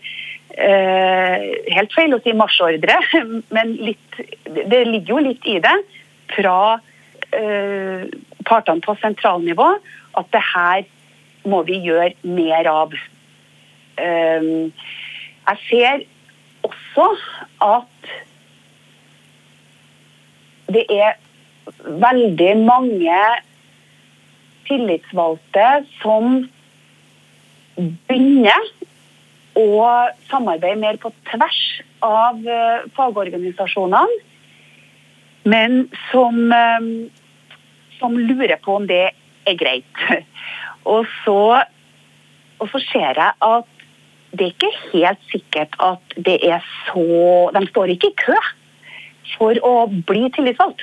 Helt 0.53 1.95
feil 1.95 2.13
å 2.13 2.19
si 2.21 2.35
marsjordre, 2.37 2.99
men 3.57 3.73
litt, 3.81 4.19
det 4.45 4.83
ligger 4.85 5.15
jo 5.15 5.23
litt 5.25 5.49
i 5.49 5.57
det 5.65 5.73
fra 6.35 6.77
partene 8.45 8.85
på 8.85 8.93
sentralnivå 9.01 9.71
at 10.21 10.29
det 10.37 10.43
her 10.53 10.85
må 11.49 11.63
vi 11.67 11.79
gjøre 11.83 12.13
mer 12.23 12.67
av. 12.71 12.93
Jeg 13.97 15.57
ser 15.67 16.05
også 16.63 17.07
at 17.63 18.11
det 20.73 20.85
er 20.89 21.17
veldig 21.83 22.51
mange 22.63 23.19
tillitsvalgte 24.67 25.67
som 26.01 26.43
begynner 27.77 28.69
å 29.59 29.87
samarbeide 30.29 30.79
mer 30.81 30.97
på 31.01 31.11
tvers 31.29 31.59
av 32.03 32.39
eh, 32.49 32.85
fagorganisasjonene, 32.97 34.21
men 35.49 35.83
som, 36.09 36.39
eh, 36.55 36.87
som 37.99 38.17
lurer 38.17 38.57
på 38.63 38.79
om 38.79 38.87
det 38.89 39.05
er 39.11 39.59
greit. 39.59 40.05
Og 40.85 41.05
så, 41.23 41.63
og 42.59 42.69
så 42.71 42.81
ser 42.91 43.19
jeg 43.19 43.31
at 43.41 43.69
det 44.33 44.47
er 44.47 44.53
ikke 44.55 44.73
helt 44.91 45.25
sikkert 45.29 45.75
at 45.83 46.15
det 46.25 46.39
er 46.41 46.63
så 46.87 47.51
De 47.53 47.67
står 47.69 47.93
ikke 47.93 48.09
i 48.09 48.17
kø 48.17 48.37
for 49.37 49.57
å 49.65 49.73
bli 50.09 50.27
tillitsvalgt. 50.33 50.81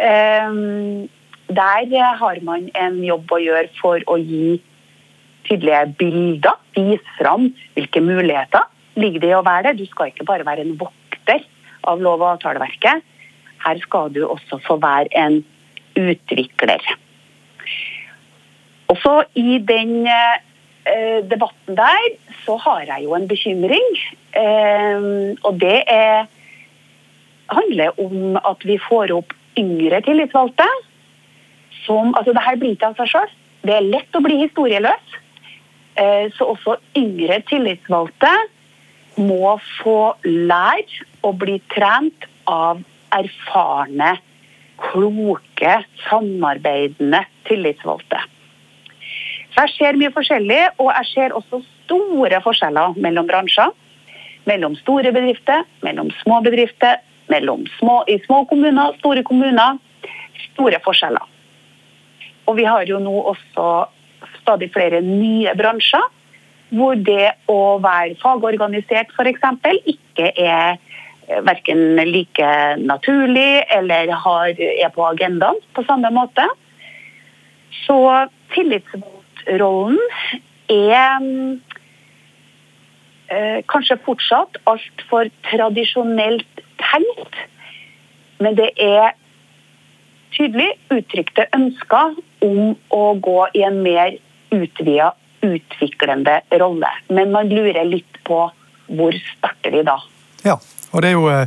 Um, 0.00 1.08
der 1.50 2.16
har 2.20 2.40
man 2.46 2.68
en 2.78 2.98
jobb 3.04 3.32
å 3.32 3.40
gjøre 3.42 3.70
for 3.80 4.02
å 4.06 4.18
gi 4.18 4.60
tydelige 5.48 5.94
bilder. 5.98 6.58
Vise 6.76 7.16
fram 7.18 7.48
hvilke 7.74 8.02
muligheter 8.04 8.66
ligger 9.00 9.22
det 9.22 9.30
i 9.32 9.38
å 9.38 9.46
være 9.46 9.70
det. 9.70 9.80
Du 9.82 9.90
skal 9.90 10.10
ikke 10.12 10.26
bare 10.28 10.46
være 10.46 10.66
en 10.66 10.76
vokter 10.78 11.46
av 11.90 12.02
lov- 12.02 12.22
og 12.22 12.36
avtaleverket. 12.36 13.02
Her 13.64 13.82
skal 13.82 14.12
du 14.14 14.24
også 14.26 14.60
få 14.66 14.78
være 14.82 15.10
en 15.18 15.40
utvikler. 15.98 16.82
Også 18.90 19.14
i 19.38 19.58
den 19.62 20.06
eh, 20.08 21.20
debatten 21.30 21.78
der 21.78 22.06
så 22.44 22.56
har 22.64 22.84
jeg 22.88 23.04
jo 23.06 23.14
en 23.14 23.28
bekymring. 23.30 23.88
Eh, 24.34 25.08
og 25.46 25.60
det 25.62 25.82
er, 25.86 26.26
handler 27.50 28.00
om 28.00 28.38
at 28.40 28.66
vi 28.66 28.78
får 28.88 29.14
opp 29.14 29.34
yngre 29.58 30.00
tillitsvalgte. 30.06 30.68
Som, 31.84 32.14
altså 32.18 32.34
det 32.34 32.44
her 32.44 32.58
blir 32.60 32.74
ikke 32.74 32.90
av 32.90 32.98
seg 32.98 33.12
sjøl. 33.14 33.36
Det 33.66 33.76
er 33.76 33.86
lett 33.86 34.16
å 34.16 34.24
bli 34.24 34.40
historieløs. 34.42 35.18
Eh, 36.00 36.26
så 36.34 36.50
også 36.54 36.78
yngre 36.98 37.40
tillitsvalgte 37.50 38.32
må 39.20 39.56
få 39.82 40.14
lære 40.24 41.06
og 41.26 41.40
bli 41.42 41.58
trent 41.74 42.26
av 42.48 42.80
erfarne, 43.12 44.14
kloke, 44.80 45.80
samarbeidende 46.06 47.24
tillitsvalgte. 47.48 48.22
Jeg 49.60 49.72
ser 49.76 49.96
mye 50.00 50.12
forskjellig, 50.14 50.60
og 50.80 50.88
jeg 50.94 51.08
ser 51.10 51.34
også 51.36 51.58
store 51.84 52.38
forskjeller 52.44 52.94
mellom 53.04 53.26
bransjer. 53.28 53.74
Mellom 54.48 54.76
store 54.78 55.12
bedrifter, 55.12 55.66
mellom 55.84 56.08
små 56.22 56.38
bedrifter, 56.46 57.02
mellom 57.28 57.66
små, 57.76 57.98
i 58.08 58.16
små 58.24 58.44
kommuner, 58.48 58.96
store 59.02 59.24
kommuner. 59.26 59.76
Store 60.46 60.80
forskjeller. 60.84 61.26
Og 62.48 62.56
vi 62.56 62.64
har 62.64 62.88
jo 62.88 63.02
nå 63.04 63.12
også 63.34 63.66
stadig 64.40 64.70
flere 64.72 65.02
nye 65.04 65.52
bransjer 65.58 66.08
hvor 66.70 66.94
det 66.94 67.32
å 67.50 67.78
være 67.82 68.16
fagorganisert 68.22 69.10
f.eks. 69.16 69.46
ikke 69.90 70.30
er 70.38 70.76
eh, 70.76 71.40
verken 71.42 71.98
like 72.06 72.50
naturlig 72.78 73.64
eller 73.74 74.12
har, 74.24 74.54
er 74.54 74.92
på 74.94 75.06
agendaen 75.08 75.58
på 75.74 75.84
samme 75.88 76.12
måte. 76.14 76.46
Så 77.82 77.98
tillitsvalgt 78.54 79.19
rollen 79.60 79.98
er 80.70 81.24
eh, 83.30 83.60
kanskje 83.70 83.98
fortsatt 84.04 84.60
altfor 84.70 85.30
tradisjonelt 85.50 86.64
tenkt. 86.82 87.40
Men 88.40 88.56
det 88.58 88.70
er 88.80 89.14
tydelig 90.36 90.72
uttrykte 90.94 91.48
ønsker 91.56 92.16
om 92.46 92.74
å 92.94 93.04
gå 93.20 93.40
i 93.58 93.64
en 93.66 93.82
mer 93.84 94.16
utvida, 94.54 95.12
utviklende 95.44 96.40
rolle. 96.60 96.90
Men 97.08 97.32
man 97.34 97.50
lurer 97.52 97.84
litt 97.88 98.22
på 98.26 98.46
hvor 98.90 99.16
starter 99.36 99.74
vi 99.74 99.82
da? 99.86 99.96
Ja, 100.44 100.56
og 100.90 101.02
Det 101.02 101.08
er 101.08 101.12
jo, 101.12 101.28
eh, 101.30 101.46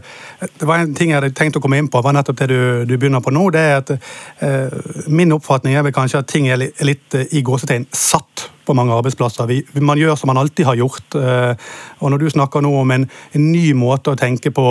det 0.60 0.68
var 0.68 0.80
en 0.80 0.94
ting 0.96 1.12
jeg 1.12 1.20
hadde 1.20 1.34
tenkt 1.36 1.58
å 1.60 1.62
komme 1.64 1.78
inn 1.78 1.90
på, 1.92 2.02
var 2.04 2.16
nettopp 2.16 2.40
det 2.40 2.50
du, 2.52 2.60
du 2.88 2.96
begynner 2.98 3.24
på 3.24 3.34
nå. 3.34 3.50
det 3.52 3.60
er 3.62 3.78
at 3.82 3.92
eh, 3.94 4.78
Min 5.08 5.36
oppfatning 5.36 5.76
er 5.76 5.84
vel 5.84 5.96
kanskje 5.96 6.24
at 6.24 6.32
ting 6.32 6.48
er 6.48 6.62
litt, 6.62 6.80
litt 6.86 7.18
eh, 7.20 7.28
i 7.36 7.44
gåsetegn 7.46 7.90
satt 7.92 8.50
på 8.64 8.76
mange 8.78 8.96
arbeidsplasser. 8.96 9.48
Vi, 9.50 9.60
man 9.84 10.00
gjør 10.00 10.16
som 10.16 10.32
man 10.32 10.40
alltid 10.40 10.66
har 10.70 10.80
gjort. 10.80 11.18
Eh, 11.20 11.54
og 12.00 12.14
Når 12.14 12.22
du 12.22 12.30
snakker 12.32 12.64
nå 12.64 12.72
om 12.80 12.92
en, 12.96 13.08
en 13.36 13.48
ny 13.52 13.74
måte 13.76 14.14
å 14.14 14.20
tenke 14.20 14.54
på 14.56 14.68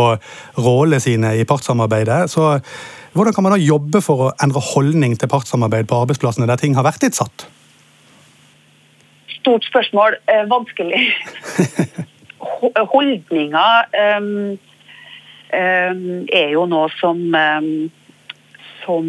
rollene 0.56 1.00
sine 1.02 1.34
i 1.36 1.44
partssamarbeidet, 1.48 2.24
så 2.32 2.54
hvordan 3.12 3.34
kan 3.36 3.44
man 3.44 3.52
da 3.52 3.60
jobbe 3.60 4.00
for 4.00 4.28
å 4.28 4.30
endre 4.40 4.62
holdning 4.72 5.18
til 5.20 5.28
partssamarbeid 5.28 5.90
på 5.90 5.98
arbeidsplassene 6.00 6.48
der 6.48 6.60
ting 6.60 6.78
har 6.78 6.86
vært 6.86 7.04
litt 7.04 7.18
satt? 7.18 7.44
Stort 9.42 9.68
spørsmål. 9.68 10.16
Eh, 10.30 10.46
vanskelig. 10.48 11.04
holdninger 12.92 13.88
um, 14.16 14.58
um, 15.54 16.04
er 16.32 16.52
jo 16.54 16.66
noe 16.70 16.90
som 16.98 17.22
um, 17.34 17.72
som 18.82 19.08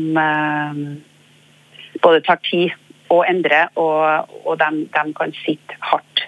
både 2.03 2.19
tar 2.27 2.37
tid 2.45 2.73
å 3.13 3.21
endre, 3.27 3.67
og, 3.79 4.29
og 4.43 4.57
de, 4.61 4.85
de, 4.93 5.03
kan 5.17 5.33
sitte 5.43 5.77
hardt. 5.85 6.25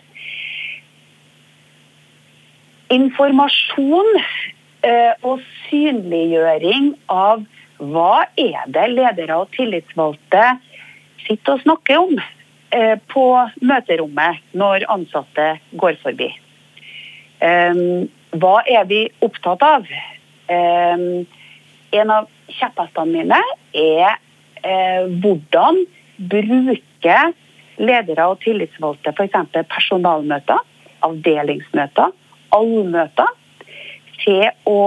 Informasjon 2.94 4.12
uh, 4.20 5.14
og 5.26 5.42
synliggjøring 5.66 6.94
av 7.12 7.44
hva 7.82 8.26
er 8.40 8.70
det 8.72 8.86
ledere 8.94 9.42
og 9.42 9.52
tillitsvalgte 9.56 10.46
sitter 11.26 11.58
og 11.58 11.64
snakker 11.66 12.04
om 12.04 12.14
uh, 12.22 12.96
på 13.12 13.26
møterommet 13.66 14.44
når 14.54 14.86
ansatte 14.94 15.56
går 15.82 15.98
forbi. 16.06 16.30
Hva 17.40 18.56
er 18.68 18.86
vi 18.90 19.02
opptatt 19.26 19.64
av? 19.66 19.88
En 21.96 22.12
av 22.12 22.28
kjepphestene 22.52 23.12
mine 23.12 23.40
er 23.76 24.18
uh, 24.66 25.08
hvordan 25.24 25.82
bruke 26.32 27.18
ledere 27.82 28.28
og 28.32 28.40
tillitsvalgte 28.44 29.12
f.eks. 29.16 29.66
personalmøter, 29.72 30.62
avdelingsmøter, 31.06 32.14
allmøter, 32.56 33.34
til 34.24 34.46
å 34.70 34.80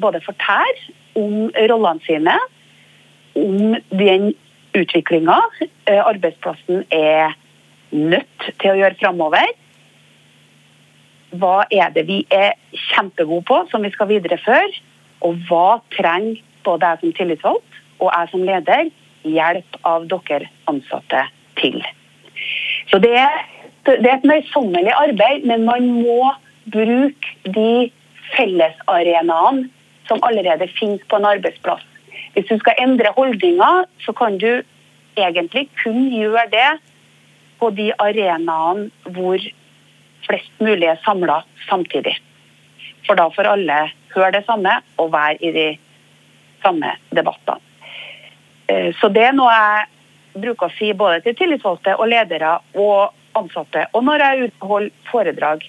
både 0.00 0.22
fortelle 0.24 0.94
om 1.18 1.50
rollene 1.58 2.06
sine, 2.06 2.36
om 3.34 3.74
den 3.90 4.30
utviklinga 4.78 5.36
eh, 5.90 5.98
arbeidsplassen 5.98 6.84
er 6.94 7.34
nødt 7.90 8.46
til 8.62 8.70
å 8.70 8.78
gjøre 8.78 8.98
framover, 9.00 9.50
hva 11.38 11.64
er 11.70 11.92
det 11.94 12.06
vi 12.08 12.22
er 12.34 12.56
kjempegode 12.90 13.46
på 13.46 13.60
som 13.70 13.84
vi 13.86 13.92
skal 13.94 14.10
videreføre? 14.10 14.70
Og 15.26 15.38
hva 15.48 15.80
trenger 15.94 16.40
både 16.66 16.88
jeg 16.88 17.00
som 17.02 17.16
tillitsvalgt 17.18 17.78
og 18.00 18.08
jeg 18.08 18.30
som 18.32 18.44
leder 18.48 18.90
hjelp 19.28 19.80
av 19.86 20.06
dere 20.10 20.48
ansatte 20.70 21.24
til? 21.60 21.78
Så 22.90 22.98
det 23.04 23.12
er, 23.20 23.42
det 23.86 24.00
er 24.00 24.16
et 24.16 24.26
møysommelig 24.26 24.94
arbeid, 24.96 25.46
men 25.46 25.66
man 25.68 25.86
må 26.00 26.32
bruke 26.72 27.36
de 27.44 27.90
fellesarenaene 28.34 29.68
som 30.08 30.22
allerede 30.26 30.66
finnes 30.78 31.02
på 31.08 31.20
en 31.20 31.28
arbeidsplass. 31.28 31.84
Hvis 32.34 32.48
du 32.50 32.56
skal 32.58 32.78
endre 32.82 33.12
holdninger, 33.16 33.84
så 34.02 34.12
kan 34.16 34.38
du 34.38 34.62
egentlig 35.18 35.68
kun 35.82 36.08
gjøre 36.10 36.46
det 36.50 36.70
på 37.60 37.70
de 37.76 37.90
arenaene 37.98 38.88
hvor 39.14 39.38
flest 40.26 40.52
mulig 40.62 40.88
er 40.90 41.00
samla 41.04 41.42
samtidig. 41.68 42.16
For 43.06 43.18
da 43.18 43.28
får 43.34 43.48
alle 43.50 43.78
høre 44.14 44.34
det 44.36 44.44
samme 44.46 44.80
og 45.00 45.12
være 45.14 45.38
i 45.40 45.52
de 45.54 45.68
samme 46.64 46.92
debattene. 47.16 47.60
Eh, 48.70 48.90
så 49.00 49.10
det 49.12 49.30
er 49.30 49.36
noe 49.36 49.52
jeg 49.54 50.42
bruker 50.42 50.68
å 50.68 50.76
si 50.76 50.92
både 50.94 51.24
til 51.24 51.36
tillitsvalgte 51.38 51.96
og 51.98 52.10
ledere 52.12 52.58
og 52.78 53.14
ansatte. 53.38 53.86
Og 53.94 54.04
når 54.06 54.24
jeg 54.24 54.48
er 54.48 54.66
holder 54.72 54.96
foredrag. 55.10 55.68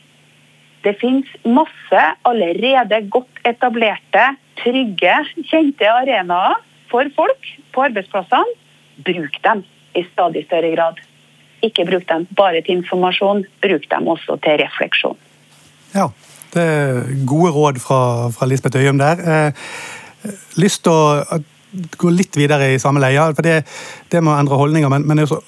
Det 0.82 0.96
finnes 0.98 1.30
masse 1.46 2.04
allerede 2.26 3.04
godt 3.14 3.42
etablerte, 3.46 4.24
trygge, 4.64 5.14
kjente 5.46 5.86
arenaer 5.86 6.58
for 6.90 7.06
folk 7.14 7.52
på 7.74 7.84
arbeidsplassene 7.86 8.58
bruk 9.06 9.38
dem 9.46 9.62
i 9.98 10.04
stadig 10.10 10.48
større 10.48 10.72
grad. 10.74 10.98
Ikke 11.65 11.86
bruk 11.88 12.08
dem 12.10 12.28
bare 12.38 12.63
til 12.65 12.80
informasjon, 12.80 13.45
bruk 13.62 13.88
dem 13.91 14.10
også 14.12 14.38
til 14.43 14.60
refleksjon. 14.63 15.17
Ja, 15.93 16.08
det 16.54 16.67
er 16.67 17.10
gode 17.28 17.52
råd 17.56 17.80
fra, 17.84 18.02
fra 18.34 18.47
Lisbeth 18.50 18.80
Øyum 18.80 19.00
der. 19.02 19.21
Eh, 19.21 20.30
lyst 20.62 20.84
til 20.86 20.93
å 20.93 21.41
gå 21.71 22.12
litt 22.12 22.36
videre 22.36 22.74
i 22.74 22.80
samme 22.80 23.02
leie. 23.04 23.24
for 23.36 23.45
Det, 23.45 23.62
det 24.12 24.21
må 24.24 24.34
endre 24.36 24.60
holdninger, 24.60 24.89
men, 24.91 25.06
men 25.08 25.24
også 25.24 25.41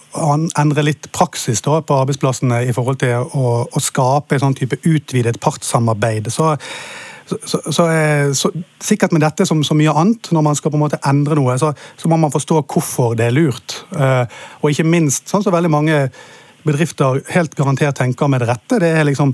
endre 0.60 0.86
litt 0.86 1.10
praksis 1.12 1.62
da, 1.66 1.82
på 1.82 1.98
arbeidsplassene 2.00 2.64
i 2.68 2.76
forhold 2.76 3.02
til 3.04 3.26
å, 3.26 3.56
å 3.68 3.84
skape 3.84 4.38
en 4.38 4.46
sånn 4.48 4.60
type 4.60 4.80
utvidet 4.88 5.40
partssamarbeid. 5.44 6.32
Så, 6.32 6.54
så, 7.26 7.60
så, 7.72 7.88
så, 8.36 8.52
sikkert 8.84 9.14
med 9.16 9.24
dette 9.24 9.46
som 9.48 9.64
så 9.64 9.76
mye 9.78 9.94
annet, 9.96 10.30
når 10.36 10.46
man 10.46 10.58
skal 10.60 10.74
på 10.74 10.80
en 10.80 10.84
måte 10.84 11.00
endre 11.08 11.38
noe, 11.40 11.56
så, 11.60 11.72
må 12.10 12.20
man 12.20 12.34
forstå 12.34 12.62
hvorfor 12.62 13.16
det 13.20 13.30
er 13.30 13.36
lurt. 13.36 13.80
Uh, 13.96 14.26
og 14.62 14.74
ikke 14.74 14.88
minst, 14.88 15.30
sånn 15.32 15.46
som 15.46 15.56
veldig 15.56 15.72
mange 15.72 16.04
bedrifter 16.64 17.24
helt 17.34 17.56
garantert 17.56 17.98
tenker 18.00 18.30
med 18.32 18.44
det 18.44 18.52
rette, 18.52 18.80
det 18.84 18.92
er 18.92 19.08
liksom 19.08 19.34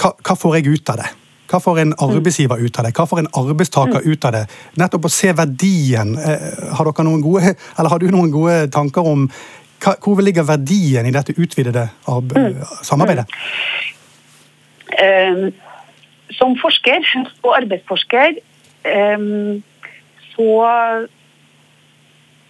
hva, 0.00 0.12
hva 0.14 0.36
får 0.38 0.58
jeg 0.58 0.78
ut 0.78 0.92
av 0.92 1.02
det? 1.02 1.10
Hva 1.52 1.58
får 1.60 1.82
en 1.82 1.90
arbeidsgiver 2.00 2.62
ut 2.64 2.78
av 2.80 2.86
det? 2.86 2.94
Hva 2.96 3.04
får 3.08 3.20
en 3.20 3.32
arbeidstaker 3.36 4.00
mm. 4.00 4.06
ut 4.08 4.24
av 4.24 4.32
det? 4.32 4.46
Nettopp 4.80 5.08
å 5.08 5.12
se 5.12 5.34
verdien. 5.36 6.14
Eh, 6.16 6.46
har, 6.78 6.88
dere 6.88 7.04
noen 7.04 7.24
gode, 7.24 7.52
eller 7.76 7.92
har 7.92 8.00
du 8.00 8.06
noen 8.08 8.32
gode 8.32 8.70
tanker 8.72 9.10
om 9.10 9.26
hva, 9.82 9.96
hvor 10.00 10.22
ligger 10.24 10.46
verdien 10.48 11.08
i 11.08 11.12
dette 11.12 11.34
utvidede 11.36 11.84
mm. 12.08 12.62
samarbeidet? 12.88 13.26
Um, 14.96 15.50
som 16.38 16.56
forsker 16.60 17.06
og 17.42 17.56
arbeidsforsker 17.56 18.38
så, 20.32 20.48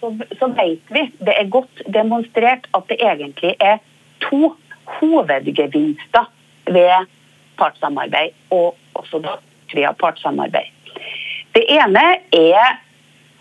så, 0.00 0.06
så 0.38 0.46
vet 0.58 0.92
vi, 0.94 1.02
det 1.18 1.34
er 1.36 1.50
godt 1.50 1.82
demonstrert, 1.94 2.68
at 2.74 2.82
det 2.88 2.98
egentlig 3.00 3.54
er 3.60 3.76
to 4.22 4.54
hovedgevinster 4.98 6.24
ved 6.66 7.06
partssamarbeid, 7.58 8.30
og 8.50 8.76
også 8.94 9.18
da 9.24 9.28
via 9.74 9.92
partssamarbeid. 9.92 10.70
Det 11.54 11.64
ene 11.68 12.04
er 12.32 12.78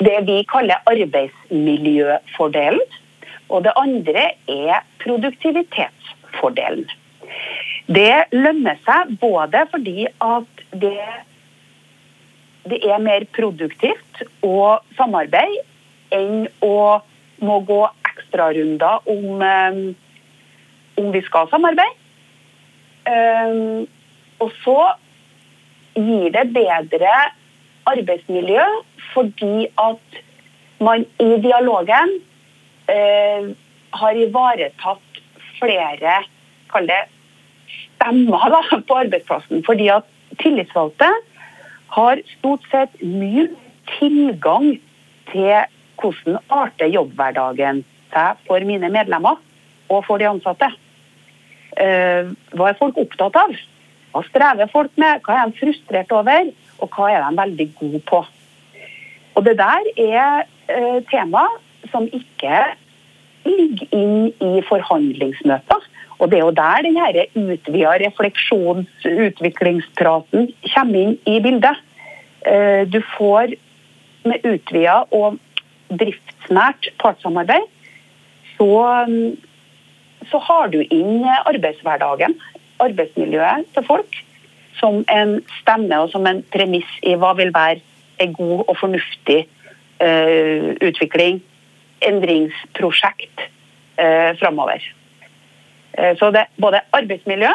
det 0.01 0.17
vi 0.27 0.43
kaller 0.49 0.75
arbeidsmiljøfordelen. 0.89 2.81
Og 3.51 3.63
det 3.63 3.71
andre 3.75 4.23
er 4.47 4.75
produktivitetsfordelen. 5.03 6.89
Det 7.91 8.31
lønner 8.31 8.77
seg 8.85 9.15
både 9.19 9.65
fordi 9.71 10.05
at 10.23 10.63
det, 10.79 10.95
det 12.71 12.79
er 12.87 13.03
mer 13.03 13.25
produktivt 13.35 14.21
å 14.45 14.77
samarbeide 14.95 15.65
enn 16.15 16.45
å 16.63 17.01
må 17.41 17.57
gå 17.65 17.81
ekstrarunder 18.11 19.09
om, 19.09 19.41
eh, 19.41 21.01
om 21.01 21.11
vi 21.11 21.21
skal 21.25 21.49
samarbeide. 21.51 21.97
Um, 23.01 23.87
og 24.37 24.51
så 24.61 24.77
gir 25.97 26.29
det 26.35 26.43
bedre 26.53 27.13
arbeidsmiljø 27.89 28.65
fordi 29.11 29.65
at 29.81 30.19
man 30.85 31.07
i 31.21 31.31
dialogen 31.41 32.13
eh, 32.93 33.49
har 34.01 34.19
ivaretatt 34.21 35.21
flere 35.57 36.19
kall 36.71 36.87
det 36.89 37.01
stemmer 38.01 38.49
da, 38.49 38.61
på 38.87 38.97
arbeidsplassen. 39.05 39.63
Fordi 39.65 39.87
at 39.93 40.07
tillitsvalgte 40.41 41.09
har 41.95 42.21
stort 42.37 42.65
sett 42.71 42.93
mye 43.03 43.47
tilgang 43.97 44.73
til 45.31 45.53
hvordan 46.01 46.39
arter 46.49 46.89
jobbhverdagen 46.89 47.83
seg 48.11 48.39
for 48.47 48.63
mine 48.67 48.89
medlemmer 48.91 49.39
og 49.91 50.05
for 50.07 50.21
de 50.21 50.29
ansatte. 50.29 50.71
Eh, 51.79 52.31
hva 52.55 52.71
er 52.71 52.79
folk 52.79 52.97
opptatt 52.99 53.37
av? 53.39 53.53
Hva 54.11 54.23
strever 54.27 54.71
folk 54.71 54.91
med? 54.99 55.21
Hva 55.23 55.37
er 55.37 55.51
de 55.51 55.59
frustrert 55.59 56.11
over? 56.15 56.51
Og 56.81 56.95
hva 56.95 57.11
er 57.11 57.23
de 57.23 57.37
veldig 57.37 57.67
gode 57.79 58.01
på? 58.07 58.23
Og 59.35 59.45
Det 59.45 59.55
der 59.59 59.87
er 59.97 60.43
eh, 60.67 60.99
tema 61.11 61.45
som 61.91 62.07
ikke 62.11 62.57
ligger 63.45 63.95
inn 63.95 64.31
i 64.43 64.61
forhandlingsmøter. 64.67 65.87
Og 66.21 66.29
Det 66.29 66.37
er 66.37 66.45
jo 66.45 66.51
der 66.53 66.85
den 66.85 67.49
utvida 67.49 67.95
refleksjons- 67.97 69.07
utviklingspraten 69.09 70.51
kommer 70.73 70.99
inn 70.99 71.15
i 71.25 71.39
bildet. 71.41 71.81
Eh, 72.45 72.85
du 72.85 73.01
får 73.17 73.55
med 74.23 74.45
utvida 74.45 75.01
og 75.11 75.39
driftsnært 75.89 76.91
partssamarbeid, 77.01 77.65
så, 78.57 78.69
så 80.29 80.37
har 80.37 80.69
du 80.69 80.81
inn 80.81 81.25
arbeidshverdagen 81.25 82.37
arbeidsmiljøet 82.81 83.65
til 83.73 83.87
folk 83.87 84.21
som 84.77 85.01
en 85.09 85.39
stemme 85.61 85.97
og 86.03 86.13
som 86.13 86.25
en 86.29 86.43
premiss 86.53 86.89
i 87.01 87.17
hva 87.17 87.33
vil 87.37 87.53
være 87.53 87.81
en 88.21 88.33
god 88.37 88.63
og 88.67 88.77
fornuftig 88.77 89.41
uh, 90.01 90.71
utvikling, 90.85 91.41
endringsprosjekt, 92.05 93.45
uh, 93.97 94.31
framover. 94.41 94.85
Uh, 95.97 96.13
så 96.19 96.31
det 96.33 96.45
er 96.45 96.61
både 96.61 96.83
arbeidsmiljø 96.97 97.51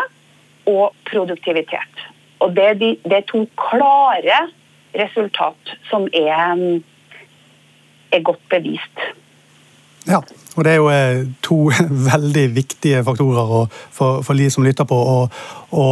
og 0.67 0.95
produktivitet. 1.11 2.07
Og 2.41 2.57
det 2.57 2.65
er, 2.71 2.75
de, 2.75 2.97
det 3.05 3.21
er 3.21 3.29
to 3.31 3.47
klare 3.57 4.41
resultat 4.97 5.77
som 5.91 6.09
er, 6.13 6.81
er 8.13 8.25
godt 8.25 8.43
bevist. 8.51 9.07
Ja, 10.07 10.21
og 10.57 10.65
det 10.65 10.73
er 10.73 10.77
jo 10.77 10.91
eh, 10.93 11.25
to 11.43 11.57
veldig 12.13 12.45
viktige 12.55 13.05
faktorer 13.05 13.67
for, 13.91 14.23
for 14.23 14.39
de 14.39 14.51
som 14.51 14.67
lytter 14.67 14.87
på. 14.89 15.01
å 15.73 15.87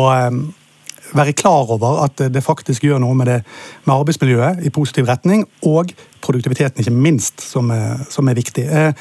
være 1.15 1.35
klar 1.39 1.71
over 1.71 2.01
at 2.05 2.19
det 2.35 2.43
faktisk 2.43 2.85
gjør 2.89 2.99
noe 3.03 3.15
med, 3.15 3.29
det, 3.31 3.37
med 3.85 3.95
arbeidsmiljøet 3.95 4.65
i 4.67 4.73
positiv 4.75 5.07
retning, 5.07 5.45
og 5.63 5.93
produktiviteten, 6.25 6.81
ikke 6.83 6.91
minst, 6.95 7.45
som 7.45 7.71
er, 7.71 8.03
som 8.11 8.29
er 8.29 8.39
viktig. 8.39 8.65
Jeg 8.67 8.95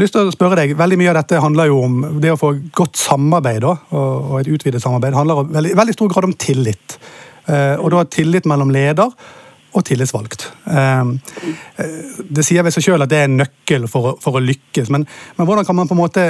lyst 0.00 0.16
til 0.16 0.28
å 0.28 0.34
spørre 0.34 0.58
deg, 0.60 0.74
Veldig 0.78 0.98
mye 1.00 1.12
av 1.12 1.18
dette 1.20 1.40
handler 1.42 1.70
jo 1.70 1.80
om 1.86 1.96
det 2.22 2.34
å 2.34 2.40
få 2.40 2.52
godt 2.76 2.98
samarbeid 3.00 3.62
da, 3.64 3.72
og, 3.96 4.36
et 4.40 4.52
utvidet 4.52 4.82
samarbeid. 4.82 5.16
handler 5.16 5.42
i 5.42 5.56
veldig, 5.56 5.74
veldig 5.80 5.96
stor 5.96 6.12
grad 6.12 6.28
om 6.28 6.36
tillit. 6.36 6.98
Eh, 7.46 7.74
og 7.78 7.92
da 7.94 8.04
tillit 8.10 8.48
mellom 8.50 8.72
leder 8.74 9.12
og 9.76 9.84
tillitsvalgt. 9.84 10.48
Ehm, 10.72 11.18
eh, 11.78 12.22
det 12.30 12.44
sier 12.46 12.64
ved 12.64 12.74
seg 12.74 12.86
selv 12.86 13.04
at 13.04 13.12
det 13.12 13.20
er 13.20 13.28
en 13.28 13.40
nøkkel 13.42 13.86
for 13.90 14.12
å, 14.12 14.14
for 14.20 14.38
å 14.38 14.42
lykkes, 14.42 14.90
men, 14.92 15.04
men, 15.36 15.48
hvordan 15.48 15.66
kan 15.68 15.76
man 15.76 15.88
på 15.88 15.96
en 15.96 16.00
måte 16.00 16.26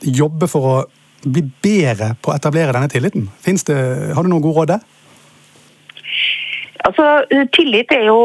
jobbe 0.00 0.48
for 0.48 0.70
å 0.70 0.76
bli 1.20 1.44
bedre 1.62 2.14
på 2.22 2.32
å 2.32 2.36
etablere 2.38 2.72
denne 2.72 2.88
tilliten? 2.88 3.28
Det, 3.44 3.76
har 4.16 4.24
du 4.24 4.32
noen 4.32 4.44
gode 4.44 4.62
råd 4.62 4.72
der? 4.72 4.86
Altså, 6.88 7.06
tillit 7.52 7.92
er 7.92 8.06
jo, 8.08 8.20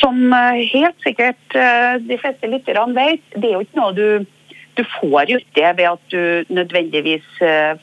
som 0.00 0.32
eh, 0.32 0.64
helt 0.72 0.98
sikkert 1.04 1.56
eh, 1.58 1.96
de 2.02 2.18
fleste 2.18 2.50
lytterne 2.50 2.96
vet, 2.96 3.22
det 3.36 3.50
er 3.50 3.56
jo 3.56 3.64
ikke 3.64 3.80
noe 3.80 3.94
du, 3.96 4.26
du 4.74 4.82
får 4.96 5.30
gjort 5.30 5.50
det 5.58 5.70
ved 5.78 5.88
at 5.90 6.14
du 6.14 6.54
nødvendigvis 6.54 7.26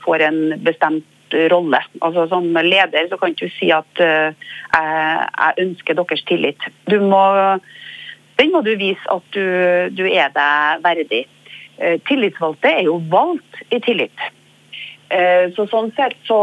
får 0.04 0.26
en 0.28 0.40
bestemt 0.64 1.08
rolle. 1.52 1.80
Altså 2.04 2.26
Som 2.28 2.50
leder 2.52 3.08
så 3.08 3.18
kan 3.18 3.36
du 3.40 3.46
si 3.56 3.70
at 3.72 4.02
uh, 4.04 4.36
jeg, 4.76 5.54
ønsker 5.64 5.96
deres 5.96 6.24
tillit. 6.28 6.66
Du 6.92 6.98
må, 7.00 7.22
den 8.36 8.52
må 8.52 8.60
du 8.66 8.74
vise 8.76 9.08
at 9.08 9.24
du, 9.32 9.46
du 9.96 10.04
er 10.10 10.34
deg 10.36 10.84
verdig. 10.84 11.22
Tillitsvalgte 12.10 12.74
er 12.82 12.84
jo 12.90 12.98
valgt 13.10 13.62
i 13.72 13.80
tillit. 13.80 14.26
Så 15.56 15.64
Sånn 15.72 15.94
sett 15.96 16.20
så, 16.28 16.42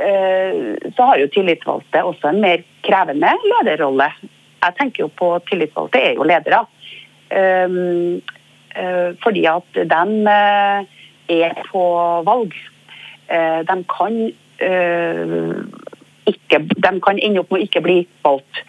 så 0.00 1.10
har 1.10 1.20
jo 1.20 1.28
tillitsvalgte 1.36 2.02
også 2.08 2.32
en 2.32 2.40
mer 2.40 2.64
krevende 2.88 3.36
lederrolle. 3.52 4.08
Jeg 4.64 4.76
tenker 4.78 5.04
jo 5.04 5.10
på 5.12 5.30
tillitsvalgte 5.48 6.00
er 6.00 6.14
jo 6.18 6.24
ledere. 6.28 6.64
Fordi 9.24 9.42
at 9.50 9.80
de 9.92 10.04
er 11.28 11.52
på 11.70 11.82
valg. 12.26 12.54
Eh, 13.28 13.60
de 13.68 13.84
kan, 13.98 14.32
eh, 14.60 15.56
ikke, 16.26 16.58
de 16.58 17.00
kan 17.00 17.18
ende 17.18 17.40
opp 17.40 17.50
med 17.50 17.60
å 17.60 17.64
ikke 17.64 17.82
bli 17.84 17.98
valgt. 18.24 18.64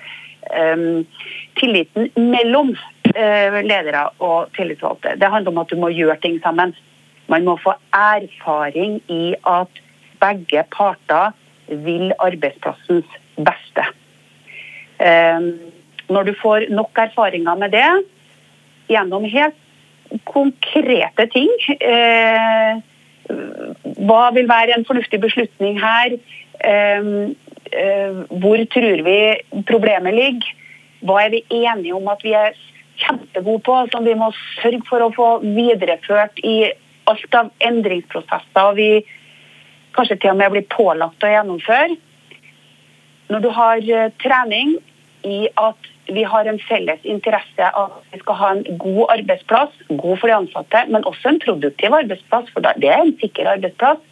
Um, 0.45 1.07
tilliten 1.57 2.11
mellom 2.21 2.75
ledere 3.65 4.03
og 4.21 4.51
tillitsvalgte 4.53 5.15
det 5.17 5.29
handler 5.33 5.49
om 5.49 5.57
at 5.63 5.71
du 5.73 5.79
må 5.81 5.89
gjøre 5.89 6.19
ting 6.21 6.35
sammen. 6.43 6.75
Man 7.27 7.47
må 7.47 7.55
få 7.57 7.73
erfaring 7.97 8.99
i 9.09 9.33
at 9.49 9.81
begge 10.21 10.61
parter 10.69 11.33
vil 11.65 12.13
arbeidsplassens 12.21 13.09
beste. 13.41 13.87
Når 16.09 16.27
du 16.29 16.33
får 16.41 16.67
nok 16.69 16.97
erfaringer 17.01 17.55
med 17.57 17.73
det, 17.73 17.87
gjennom 18.91 19.23
helt 19.25 19.57
konkrete 20.29 21.25
ting 21.33 21.49
hva 24.05 24.29
vil 24.35 24.47
være 24.49 24.75
en 24.75 24.85
fornuftig 24.85 25.19
beslutning 25.21 25.79
her? 25.81 26.15
Eh, 26.61 27.09
eh, 27.73 28.21
hvor 28.29 28.63
tror 28.73 29.03
vi 29.07 29.19
problemet 29.67 30.13
ligger? 30.13 30.53
Hva 31.05 31.25
er 31.25 31.33
vi 31.33 31.43
enige 31.49 31.95
om 31.95 32.07
at 32.09 32.23
vi 32.23 32.33
er 32.37 32.55
kjempegode 33.01 33.63
på, 33.65 33.75
som 33.91 34.05
vi 34.05 34.15
må 34.17 34.31
sørge 34.61 34.81
for 34.89 35.03
å 35.03 35.11
få 35.13 35.29
videreført 35.43 36.39
i 36.43 36.71
alt 37.09 37.37
av 37.37 37.51
endringsprosesser 37.61 38.77
vi 38.77 38.89
kanskje 39.95 40.17
til 40.21 40.33
og 40.33 40.39
med 40.39 40.53
blir 40.53 40.69
pålagt 40.71 41.23
å 41.23 41.31
gjennomføre. 41.31 41.97
Når 43.31 43.41
du 43.41 43.49
har 43.57 43.83
eh, 43.89 44.13
trening 44.21 44.77
i 45.25 45.45
at 45.57 45.91
vi 46.07 46.23
har 46.23 46.45
en 46.45 46.59
felles 46.59 47.05
interesse 47.05 47.69
av 47.71 47.97
at 47.97 48.11
vi 48.13 48.19
skal 48.21 48.37
ha 48.39 48.49
en 48.53 48.77
god 48.81 49.05
arbeidsplass, 49.17 49.71
god 49.89 50.19
for 50.21 50.29
de 50.29 50.35
ansatte, 50.35 50.83
men 50.89 51.07
også 51.09 51.31
en 51.31 51.39
produktiv 51.41 51.95
arbeidsplass, 51.97 52.51
for 52.53 52.65
det 52.65 52.91
er 52.91 53.01
en 53.01 53.15
sikker 53.21 53.49
arbeidsplass, 53.55 54.03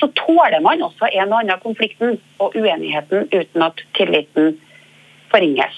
så 0.00 0.08
tåler 0.18 0.60
man 0.62 0.82
også 0.82 1.08
en 1.10 1.32
og 1.32 1.40
annen 1.40 1.62
konflikten 1.62 2.18
og 2.42 2.56
uenigheten 2.58 3.28
uten 3.32 3.66
at 3.66 3.82
tilliten 3.98 4.56
forringes. 5.32 5.76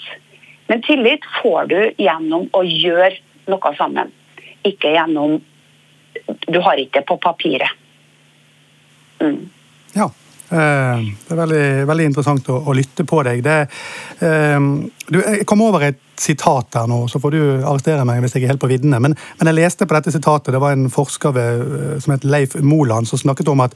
Men 0.69 0.83
tillit 0.83 1.25
får 1.41 1.69
du 1.71 1.79
gjennom 2.03 2.49
å 2.57 2.63
gjøre 2.67 3.15
noe 3.51 3.75
sammen, 3.79 4.13
ikke 4.67 4.97
gjennom 4.97 5.41
Du 6.49 6.57
har 6.65 6.81
ikke 6.81 7.03
det 7.03 7.07
på 7.07 7.19
papiret. 7.21 7.71
Mm. 9.21 9.51
Ja. 9.95 10.09
Eh, 10.47 11.07
det 11.27 11.35
er 11.35 11.39
veldig, 11.41 11.63
veldig 11.91 12.05
interessant 12.07 12.49
å, 12.55 12.61
å, 12.71 12.75
lytte 12.77 13.07
på 13.09 13.23
deg. 13.27 13.43
Det, 13.43 13.57
eh, 14.23 14.59
du, 15.11 15.19
jeg 15.19 15.47
kom 15.49 15.65
over 15.67 15.89
et 15.89 16.03
sitat 16.17 16.71
der 16.73 16.87
nå, 16.89 17.03
så 17.11 17.21
får 17.21 17.35
du 17.35 17.41
arrestere 17.59 18.05
meg 18.09 18.23
hvis 18.23 18.37
jeg 18.37 18.47
er 18.47 18.55
helt 18.55 18.63
på 18.63 18.71
viddene. 18.71 19.01
Men, 19.03 19.17
men, 19.39 19.51
jeg 19.51 19.59
leste 19.59 19.89
på 19.89 19.97
dette 19.97 20.15
sitatet. 20.15 20.55
Det 20.55 20.63
var 20.63 20.77
en 20.77 20.91
forsker 20.93 21.35
ved, 21.35 21.65
eh, 21.81 21.97
som 22.03 22.15
het 22.15 22.29
Leif 22.29 22.55
Moland 22.63 23.11
som 23.11 23.21
snakket 23.21 23.51
om 23.53 23.65
at 23.67 23.75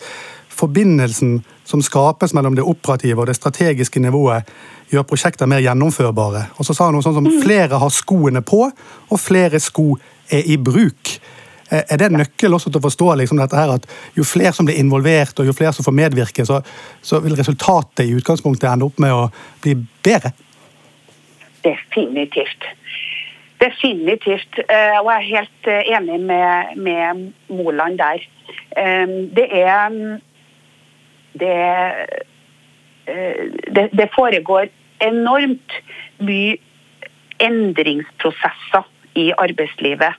forbindelsen 0.61 1.41
som 1.67 1.83
skapes 1.83 2.35
mellom 2.37 2.57
det 2.59 2.67
operative 2.67 3.23
og 3.23 3.31
det 3.31 3.39
strategiske 3.39 4.03
nivået, 4.03 4.47
gjør 4.91 5.07
prosjekter 5.07 5.49
mer 5.51 5.63
gjennomførbare. 5.65 6.49
Og 6.59 6.67
så 6.67 6.75
sa 6.75 6.89
han 6.89 6.97
noe 6.99 7.05
sånn 7.07 7.17
som 7.17 7.27
mm. 7.27 7.43
flere 7.45 7.79
har 7.81 7.93
skoene 7.95 8.43
på, 8.47 8.65
og 9.11 9.23
flere 9.23 9.61
sko 9.63 9.95
er 10.31 10.47
i 10.51 10.59
bruk. 10.61 11.15
Er 11.71 11.99
det 12.01 12.09
en 12.09 12.19
nøkkel 12.19 12.55
også 12.57 12.71
til 12.71 12.81
å 12.81 12.87
forstå 12.89 13.13
liksom 13.21 13.39
dette 13.39 13.59
her, 13.59 13.71
at 13.77 13.85
jo 14.19 14.27
flere 14.27 14.53
som 14.57 14.67
blir 14.67 14.81
involvert 14.81 15.39
og 15.39 15.47
jo 15.47 15.55
flere 15.55 15.73
som 15.77 15.87
får 15.87 15.95
medvirke, 15.95 16.47
så, 16.47 16.59
så 17.03 17.21
vil 17.23 17.37
resultatet 17.39 18.09
i 18.09 18.17
utgangspunktet 18.19 18.67
ende 18.73 18.89
opp 18.89 18.99
med 19.03 19.15
å 19.15 19.29
bli 19.63 19.77
bedre? 20.03 20.33
Definitivt. 21.63 22.67
Definitivt. 23.61 24.59
Eh, 24.67 24.97
og 24.99 25.11
jeg 25.13 25.21
er 25.21 25.29
helt 25.29 25.71
eh, 25.71 25.93
enig 25.97 26.19
med, 26.25 26.77
med 26.77 27.27
Moland 27.53 28.01
der. 28.01 28.25
Eh, 28.77 29.15
det 29.37 29.47
er 29.61 29.99
det, 31.41 31.57
det, 33.77 33.85
det 33.95 34.09
foregår 34.15 34.71
enormt 35.01 35.77
mye 36.19 36.57
endringsprosesser 37.41 38.89
i 39.21 39.31
arbeidslivet. 39.39 40.19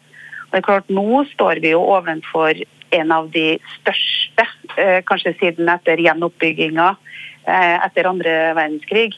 Det 0.52 0.60
er 0.60 0.68
klart, 0.68 0.92
Nå 0.92 1.24
står 1.32 1.62
vi 1.64 1.74
jo 1.74 1.82
ovenfor 1.96 2.60
en 2.92 3.12
av 3.16 3.30
de 3.32 3.56
største, 3.80 4.46
eh, 4.78 5.00
kanskje 5.08 5.38
siden 5.40 5.70
etter 5.72 6.02
gjenoppbygginga 6.04 6.90
eh, 7.48 7.78
etter 7.86 8.10
andre 8.10 8.34
verdenskrig. 8.58 9.16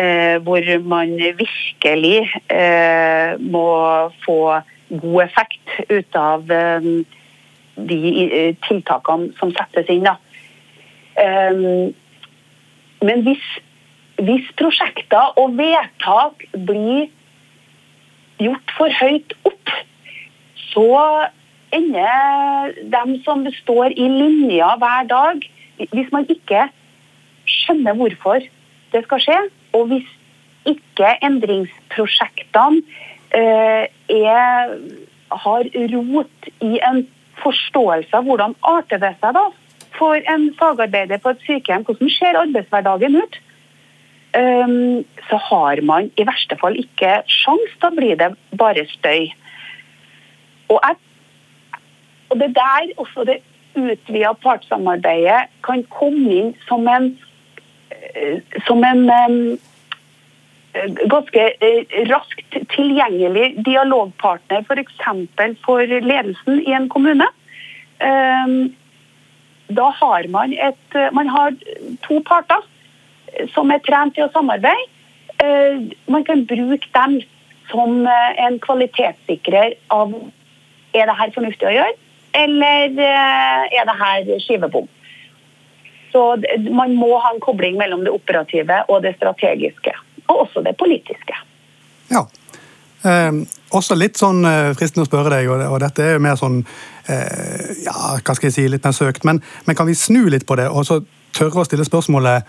Eh, 0.00 0.38
hvor 0.40 0.64
man 0.88 1.10
virkelig 1.36 2.22
må 3.44 3.66
få 4.24 4.38
god 4.88 5.18
effekt 5.26 5.74
ut 5.90 6.16
av 6.16 6.48
de 6.48 7.98
tiltakene 8.64 9.28
som 9.36 9.52
settes 9.52 9.92
inn. 9.92 10.08
Men 13.04 13.26
hvis 13.28 13.44
hvis 14.22 14.50
prosjekter 14.58 15.32
og 15.40 15.56
vedtak 15.58 16.44
blir 16.68 17.08
gjort 18.42 18.74
for 18.76 18.94
høyt 19.00 19.34
opp, 19.48 19.72
så 20.72 21.28
ender 21.72 22.74
dem 22.92 23.14
som 23.24 23.44
står 23.62 23.94
i 23.96 24.08
linja 24.08 24.74
hver 24.80 25.08
dag 25.08 25.46
Hvis 25.92 26.10
man 26.12 26.26
ikke 26.30 26.66
skjønner 27.48 27.96
hvorfor 27.98 28.44
det 28.92 29.00
skal 29.06 29.20
skje, 29.24 29.38
og 29.72 29.86
hvis 29.88 30.08
ikke 30.68 31.14
endringsprosjektene 31.24 32.82
eh, 33.34 33.88
er, 33.88 34.74
har 35.32 35.70
rot 35.94 36.50
i 36.60 36.76
en 36.86 37.00
forståelse 37.40 38.12
av 38.14 38.28
hvordan 38.28 38.54
arter 38.60 39.00
det 39.00 39.14
seg 39.22 39.32
da 39.38 39.46
for 39.96 40.20
en 40.34 40.44
fagarbeider 40.60 41.24
på 41.24 41.32
et 41.32 41.48
sykehjem, 41.48 41.86
hvordan 41.88 42.12
ser 42.12 42.38
arbeidshverdagen 42.44 43.16
ut? 43.16 43.40
um, 44.36 45.04
så 45.28 45.36
har 45.36 45.82
man 45.82 46.10
i 46.16 46.26
verste 46.26 46.56
fall 46.60 46.76
ikke 46.78 47.20
sjans. 47.30 47.76
Da 47.82 47.92
blir 47.94 48.16
det 48.20 48.32
bare 48.58 48.86
støy. 48.92 49.30
Og, 50.72 50.80
jeg, 50.82 51.80
og 52.32 52.38
det 52.40 52.52
der 52.56 52.92
også 52.96 53.26
det 53.28 53.40
utvida 53.76 54.32
partssamarbeidet 54.42 55.48
kan 55.64 55.84
komme 55.92 56.32
inn 56.32 56.50
som 56.68 56.88
en, 56.90 57.12
eh, 57.90 58.40
som 58.66 58.84
en 58.84 59.04
um, 59.08 59.38
ganske 61.12 61.46
eh, 61.64 61.96
raskt 62.10 62.58
tilgjengelig 62.74 63.64
dialogpartner 63.64 64.64
f.eks. 64.66 65.00
For, 65.36 65.56
for 65.64 65.96
ledelsen 66.10 66.62
i 66.62 66.76
en 66.76 66.88
kommune. 66.92 67.28
Um, 68.02 68.72
da 69.72 69.88
har 69.96 70.26
man 70.28 70.52
et 70.52 70.96
Man 71.14 71.28
har 71.28 71.54
to 72.04 72.18
parter 72.28 72.64
som 73.54 73.70
er 73.72 73.80
trent 73.86 74.14
til 74.16 74.26
å 74.26 74.32
samarbeide. 74.34 74.88
Uh, 75.40 75.92
man 76.12 76.24
kan 76.28 76.44
bruke 76.46 76.88
dem 76.92 77.20
som 77.70 78.04
en 78.04 78.58
kvalitetssikrer 78.60 79.78
av 79.94 80.12
er 80.92 81.08
det 81.08 81.18
her 81.18 81.32
fornuftig 81.34 81.68
å 81.68 81.74
gjøre, 81.74 81.94
eller 82.42 82.98
eh, 83.06 83.78
er 83.78 83.88
det 83.88 83.96
her 84.00 84.28
skivebom. 84.44 84.88
Så 86.12 86.22
man 86.68 86.94
må 86.96 87.14
ha 87.16 87.32
en 87.32 87.40
kobling 87.40 87.78
mellom 87.80 88.04
det 88.04 88.12
operative 88.12 88.82
og 88.92 89.02
det 89.04 89.14
strategiske. 89.16 89.94
Og 90.28 90.44
også 90.44 90.62
det 90.64 90.74
politiske. 90.80 91.38
Ja. 92.12 92.26
Eh, 93.08 93.32
også 93.72 93.96
litt 93.96 94.20
sånn 94.20 94.44
fristende 94.76 95.06
å 95.06 95.08
spørre 95.08 95.32
deg, 95.32 95.48
og, 95.50 95.78
dette 95.82 96.04
er 96.04 96.14
jo 96.16 96.22
mer 96.22 96.36
sånn 96.40 96.60
eh, 97.08 97.72
ja, 97.86 97.96
hva 98.20 98.36
skal 98.36 98.50
jeg 98.50 98.58
si, 98.58 98.68
litt 98.68 98.84
mer 98.84 98.94
søkt, 98.96 99.24
men, 99.28 99.40
men, 99.66 99.76
kan 99.78 99.88
vi 99.88 99.96
snu 99.98 100.26
litt 100.30 100.46
på 100.46 100.58
det 100.60 100.68
og 100.68 100.84
så 100.86 101.00
tørre 101.32 101.64
å 101.64 101.66
stille 101.66 101.88
spørsmålet 101.88 102.44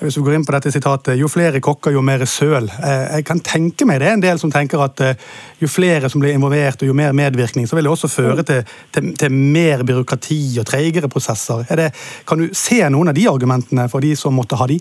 hvis 0.00 0.16
vi 0.16 0.22
går 0.24 0.36
inn 0.38 0.44
på 0.48 0.54
dette 0.54 0.72
sitatet, 0.72 1.18
Jo 1.18 1.28
flere 1.28 1.60
kokker, 1.60 1.92
jo 1.92 2.02
mer 2.04 2.24
søl. 2.24 2.68
Eh, 2.68 3.16
jeg 3.16 3.24
kan 3.28 3.40
tenke 3.44 3.86
meg 3.88 4.00
det 4.00 4.08
er 4.08 4.16
en 4.16 4.22
del 4.22 4.38
som 4.40 4.52
tenker 4.52 4.80
at 4.80 5.00
eh, 5.04 5.26
jo 5.60 5.68
flere 5.68 6.08
som 6.08 6.22
blir 6.22 6.32
involvert, 6.36 6.80
og 6.82 6.88
jo 6.88 6.96
mer 6.96 7.12
medvirkning, 7.16 7.68
så 7.68 7.76
vil 7.76 7.84
det 7.84 7.92
også 7.92 8.08
føre 8.08 8.44
til, 8.46 8.62
til, 8.94 9.10
til 9.20 9.32
mer 9.32 9.84
byråkrati 9.84 10.40
og 10.60 10.68
treigere 10.70 11.10
prosesser. 11.12 11.66
Det, 11.68 11.90
kan 12.26 12.40
du 12.40 12.48
se 12.56 12.80
noen 12.88 13.12
av 13.12 13.18
de 13.18 13.28
argumentene 13.28 13.88
for 13.92 14.00
de 14.00 14.14
som 14.16 14.34
måtte 14.36 14.56
ha 14.56 14.68
de? 14.70 14.80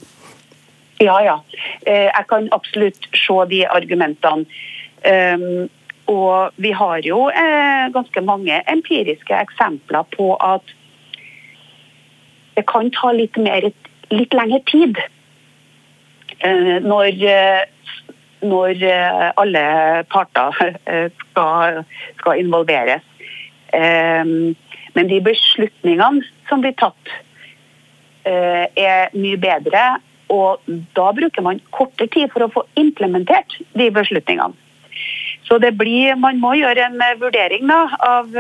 Ja, 1.04 1.20
ja. 1.24 1.36
Eh, 1.86 2.08
jeg 2.08 2.26
kan 2.30 2.48
absolutt 2.56 3.12
se 3.16 3.38
de 3.52 3.66
argumentene. 3.68 4.48
Ehm, 5.08 5.68
og 6.12 6.56
vi 6.58 6.72
har 6.74 7.04
jo 7.06 7.30
ganske 7.94 8.22
mange 8.26 8.56
empiriske 8.68 9.36
eksempler 9.36 10.08
på 10.16 10.32
at 10.42 10.74
det 12.58 12.66
kan 12.68 12.90
ta 12.92 13.12
litt 13.16 13.38
mer 13.38 13.70
litt 14.14 14.34
lengre 14.34 14.62
tid. 14.70 15.00
Eh, 16.40 16.78
når, 16.86 17.08
eh, 17.28 17.64
når 18.48 18.84
eh, 18.88 19.32
alle 19.36 19.64
parter 20.12 20.56
skal, 21.20 21.82
skal 22.22 22.40
involveres. 22.40 23.04
Men 23.70 25.10
de 25.12 25.20
beslutningene 25.22 26.24
som 26.50 26.64
blir 26.64 26.74
tatt, 26.80 27.12
er 28.26 29.14
mye 29.14 29.38
bedre. 29.38 29.84
Og 30.34 30.66
da 30.98 31.12
bruker 31.14 31.46
man 31.46 31.62
kortere 31.76 32.10
tid 32.10 32.34
for 32.34 32.46
å 32.46 32.50
få 32.54 32.64
implementert 32.82 33.60
de 33.78 33.92
beslutningene. 33.94 34.58
Så 35.46 35.60
det 35.62 35.76
blir, 35.78 36.18
man 36.18 36.42
må 36.42 36.56
gjøre 36.58 36.88
en 36.88 36.98
vurdering 37.22 37.70
da, 37.70 37.84
av 38.02 38.34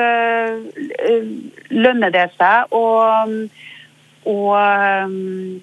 lønner 1.69 2.13
det 2.13 2.27
seg 2.41 2.73
og 2.73 3.37
å 4.29 4.39
um, 4.55 5.59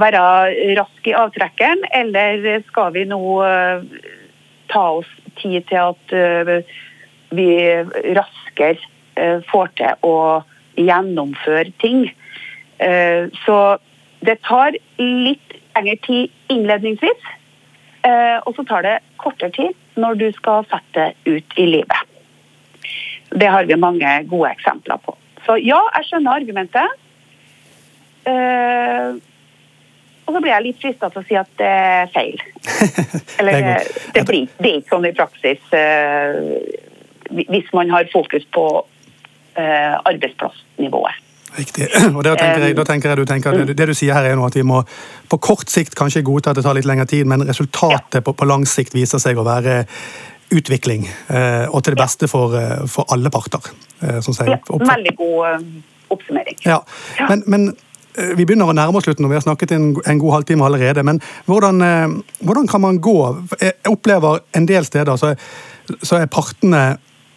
være 0.00 0.22
rask 0.78 1.10
i 1.10 1.16
avtrekkeren, 1.16 1.82
eller 1.96 2.62
skal 2.68 2.94
vi 2.96 3.06
nå 3.08 3.20
uh, 3.42 3.82
ta 4.72 4.84
oss 5.00 5.10
tid 5.40 5.66
til 5.70 5.90
at 5.92 6.14
uh, 6.14 6.78
vi 7.34 7.50
raskere 8.16 8.78
får 9.50 9.72
til 9.78 10.06
å 10.06 10.16
gjennomføre 10.80 11.70
ting? 11.82 12.06
Så 13.44 13.56
det 14.24 14.36
tar 14.46 14.78
litt 14.96 15.54
lengre 15.76 15.96
tid 16.06 16.54
innledningsvis, 16.54 17.26
og 18.46 18.56
så 18.56 18.64
tar 18.70 18.86
det 18.86 18.94
kortere 19.20 19.52
tid 19.52 20.00
når 20.00 20.18
du 20.22 20.26
skal 20.38 20.64
sette 20.70 21.10
det 21.10 21.36
ut 21.36 21.58
i 21.60 21.66
livet. 21.68 22.10
Det 23.30 23.50
har 23.52 23.68
vi 23.68 23.78
mange 23.78 24.14
gode 24.30 24.50
eksempler 24.56 24.98
på. 25.04 25.14
Så 25.46 25.56
ja, 25.62 25.78
jeg 25.96 26.08
skjønner 26.08 26.40
argumentet. 26.40 26.99
Eh, 28.28 29.20
Og 30.30 30.36
så 30.36 30.42
blir 30.44 30.52
jeg 30.52 30.62
litt 30.62 30.78
frista 30.78 31.08
til 31.10 31.18
å 31.18 31.26
si 31.26 31.34
at 31.38 31.48
det 31.58 31.66
er 31.66 32.10
feil. 32.14 32.36
Eller 33.40 33.64
det, 33.64 33.72
det, 34.14 34.22
blir, 34.28 34.46
det, 34.60 34.68
er 34.68 34.76
ikke 34.78 34.92
sånn 34.92 35.08
i 35.08 35.10
praksis 35.16 35.72
uh, 35.74 37.40
hvis 37.50 37.72
man 37.74 37.90
har 37.90 38.06
fokus 38.12 38.46
på 38.54 38.66
uh, 38.78 39.96
arbeidsplassnivået. 40.06 41.26
Riktig. 41.56 41.88
og 42.14 42.22
tenker 42.22 42.62
jeg, 42.62 42.78
da 42.78 42.86
tenker 42.86 43.10
jeg 43.10 43.18
du 43.18 43.24
tenker, 43.26 43.58
det, 43.58 43.74
det, 43.74 43.90
du 43.90 43.94
sier 43.98 44.14
her 44.14 44.30
er 44.30 44.38
nå 44.38 44.46
at 44.46 44.54
vi 44.54 44.62
må 44.62 44.84
på 45.26 45.40
kort 45.42 45.66
sikt 45.72 45.98
kanskje 45.98 46.22
godta 46.30 46.54
at 46.54 46.62
det 46.62 46.66
tar 46.68 46.78
litt 46.78 46.86
lengre 46.86 47.10
tid, 47.10 47.26
men 47.26 47.42
resultatet 47.50 48.20
ja. 48.20 48.22
på, 48.22 48.36
på, 48.38 48.46
lang 48.46 48.68
sikt 48.70 48.94
viser 48.94 49.18
seg 49.18 49.34
å 49.34 49.48
være 49.50 49.82
utvikling. 50.54 51.10
Uh, 51.26 51.66
og 51.74 51.82
til 51.82 51.98
det 51.98 52.04
beste 52.04 52.30
for, 52.30 52.54
for 52.86 53.10
alle 53.10 53.34
parter. 53.34 53.66
Sånn 53.98 54.46
ja, 54.46 54.62
veldig 54.70 55.18
god 55.18 55.70
oppsummering. 56.14 56.62
Ja, 56.70 56.84
men, 57.26 57.42
men 57.50 57.72
Eh, 57.72 57.86
vi 58.36 58.46
begynner 58.46 58.70
å 58.70 58.76
nærme 58.76 59.00
oss 59.00 59.06
slutten, 59.08 59.26
og 59.26 59.32
vi 59.32 59.38
har 59.38 59.44
snakket 59.44 59.74
en, 59.76 59.90
en 60.06 60.22
god 60.22 60.38
halvtime 60.38 60.66
allerede. 60.66 61.04
Men 61.06 61.20
hvordan, 61.48 61.82
eh, 61.84 62.16
hvordan, 62.46 62.68
kan 62.70 62.84
man 62.84 63.00
gå? 63.02 63.18
Jeg 63.60 63.76
opplever 63.90 64.42
en 64.56 64.66
del 64.68 64.86
steder 64.88 65.20
så, 65.20 65.34
så 66.02 66.20
er 66.20 66.30
partene 66.32 66.84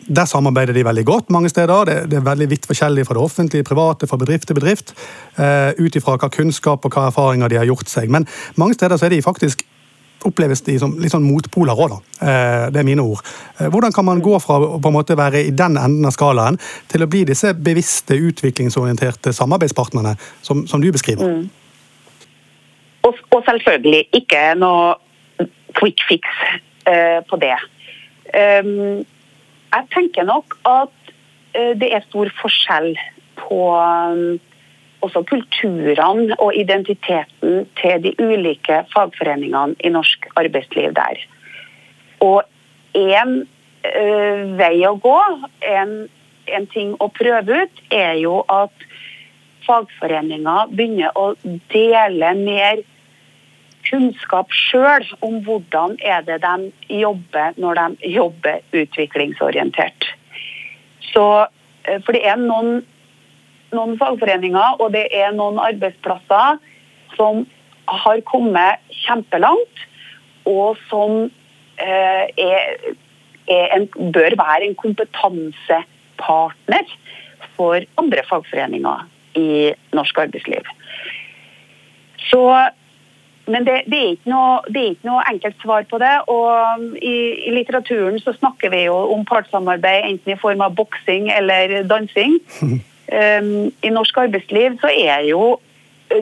der 0.03 0.27
samarbeider 0.27 0.75
de 0.75 0.85
veldig 0.85 1.05
godt 1.07 1.29
mange 1.31 1.49
steder. 1.49 1.85
Det, 1.87 1.97
det 2.11 2.17
er 2.19 2.25
veldig 2.25 2.49
vidt 2.51 2.65
forskjellig 2.67 3.05
fra 3.07 3.15
det 3.15 3.23
offentlige, 3.23 3.67
private, 3.67 4.07
fra 4.07 4.19
bedrift 4.19 4.47
til 4.49 4.57
bedrift. 4.57 4.93
Uh, 5.37 5.71
Ut 5.79 5.95
ifra 5.95 6.17
hva 6.19 6.27
kunnskap 6.27 6.85
og 6.85 6.95
hva 6.95 7.07
erfaringer 7.07 7.51
de 7.51 7.61
har 7.61 7.69
gjort 7.69 7.91
seg. 7.91 8.11
Men 8.11 8.27
mange 8.59 8.75
steder 8.75 8.99
så 8.99 9.07
er 9.07 9.15
de 9.15 9.21
faktisk 9.23 9.63
oppleves 10.27 10.63
de 10.65 10.75
som 10.81 10.93
litt 10.99 11.13
sånn 11.13 11.25
motpoler 11.25 11.77
òg, 11.77 11.93
da. 11.93 11.99
Eh, 12.25 12.65
det 12.73 12.81
er 12.81 12.87
mine 12.87 13.03
ord. 13.03 13.23
Eh, 13.59 13.69
hvordan 13.71 13.93
kan 13.95 14.07
man 14.07 14.21
gå 14.23 14.37
fra 14.43 14.59
å 14.59 14.79
på 14.81 14.91
en 14.91 14.95
måte 14.95 15.17
være 15.19 15.43
i 15.47 15.53
den 15.55 15.77
enden 15.79 16.07
av 16.07 16.15
skalaen 16.15 16.59
til 16.91 17.05
å 17.05 17.09
bli 17.09 17.23
disse 17.29 17.53
bevisste, 17.53 18.17
utviklingsorienterte 18.29 19.33
samarbeidspartnerne 19.35 20.15
som, 20.41 20.65
som 20.69 20.83
du 20.83 20.91
beskriver? 20.95 21.27
Mm. 21.29 21.49
Og, 23.03 23.19
og, 23.31 23.41
selvfølgelig 23.45 24.05
ikke 24.15 24.43
noe 24.55 24.95
quick 25.75 25.99
fix 26.07 26.29
uh, 26.87 27.19
på 27.27 27.39
det. 27.41 27.55
Um, 28.31 29.01
jeg 29.73 29.89
tenker 29.91 30.23
nok 30.29 30.55
at 30.69 30.93
uh, 31.57 31.73
det 31.81 31.89
er 31.91 32.05
stor 32.07 32.31
forskjell 32.39 32.93
på 33.41 33.59
um, 33.75 34.39
også 35.03 35.23
kulturene 35.29 36.35
og 36.39 36.55
identiteten 36.55 37.67
til 37.79 38.03
de 38.03 38.13
ulike 38.23 38.83
fagforeningene 38.93 39.75
i 39.83 39.91
norsk 39.93 40.27
arbeidsliv 40.39 40.93
der. 40.95 41.19
Og 42.23 42.43
en 42.95 43.35
øh, 43.43 44.57
vei 44.59 44.75
å 44.87 44.95
gå, 45.03 45.19
en, 45.67 45.93
en, 46.47 46.67
ting 46.73 46.95
å 47.03 47.09
prøve 47.13 47.63
ut, 47.65 47.83
er 47.91 48.15
jo 48.21 48.41
at 48.51 48.87
fagforeninger 49.67 50.73
begynner 50.75 51.15
å 51.19 51.33
dele 51.73 52.33
mer 52.39 52.83
kunnskap 53.87 54.51
sjøl 54.55 55.05
om 55.25 55.41
hvordan 55.43 55.97
er 55.99 56.23
det 56.27 56.39
de 56.43 56.99
jobber 57.01 57.55
når 57.59 57.79
de 57.81 58.13
jobber 58.15 58.63
utviklingsorientert. 58.71 60.07
Så, 61.11 61.27
øh, 61.89 61.99
for 62.05 62.15
det 62.15 62.23
er 62.27 62.39
noen 62.39 62.83
noen 63.75 63.97
fagforeninger 63.99 64.79
og 64.79 64.93
det 64.95 65.07
er 65.15 65.35
noen 65.35 65.59
arbeidsplasser 65.61 66.61
som 67.17 67.43
har 67.87 68.21
kommet 68.27 68.75
kjempelangt, 69.03 69.77
og 70.49 70.77
som 70.89 71.11
eh, 71.79 72.25
er, 72.37 72.59
er 73.47 73.67
en, 73.77 73.87
bør 74.13 74.35
være 74.39 74.63
en 74.67 74.75
kompetansepartner 74.79 76.85
for 77.57 77.75
andre 77.99 78.21
fagforeninger 78.29 78.99
i 79.39 79.73
norsk 79.95 80.17
arbeidsliv. 80.25 80.63
Så, 82.29 82.41
men 83.47 83.61
det, 83.67 83.77
det, 83.91 83.99
er 83.99 84.15
noe, 84.29 84.59
det, 84.69 84.81
er 84.81 84.89
ikke 84.95 85.09
noe, 85.09 85.29
enkelt 85.31 85.57
svar 85.63 85.81
på 85.89 85.97
det. 86.01 86.15
og 86.31 86.49
i, 87.01 87.15
i, 87.47 87.49
litteraturen 87.55 88.17
så 88.23 88.31
snakker 88.37 88.67
vi 88.73 88.81
jo 88.87 88.97
om 89.15 89.21
partssamarbeid 89.27 90.01
enten 90.07 90.29
i 90.35 90.41
form 90.41 90.61
av 90.63 90.75
boksing 90.79 91.23
eller 91.33 91.83
dansing. 91.89 92.31
Ehm, 93.13 93.69
I 93.85 93.91
norsk 93.93 94.17
arbeidsliv 94.17 94.79
så 94.81 94.89
er 94.89 95.27
jo 95.27 95.59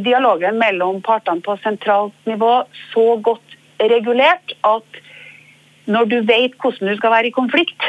dialogen 0.03 0.59
mellom 0.59 0.99
partene 1.03 1.43
på 1.43 1.55
sentralt 1.63 2.15
nivå 2.27 2.61
så 2.91 3.05
godt 3.23 3.55
regulert 3.79 4.53
at 4.67 4.99
når 5.91 6.09
du 6.11 6.17
vet 6.27 6.57
hvordan 6.61 6.91
du 6.91 6.97
skal 6.97 7.13
være 7.15 7.31
i 7.31 7.35
konflikt, 7.35 7.87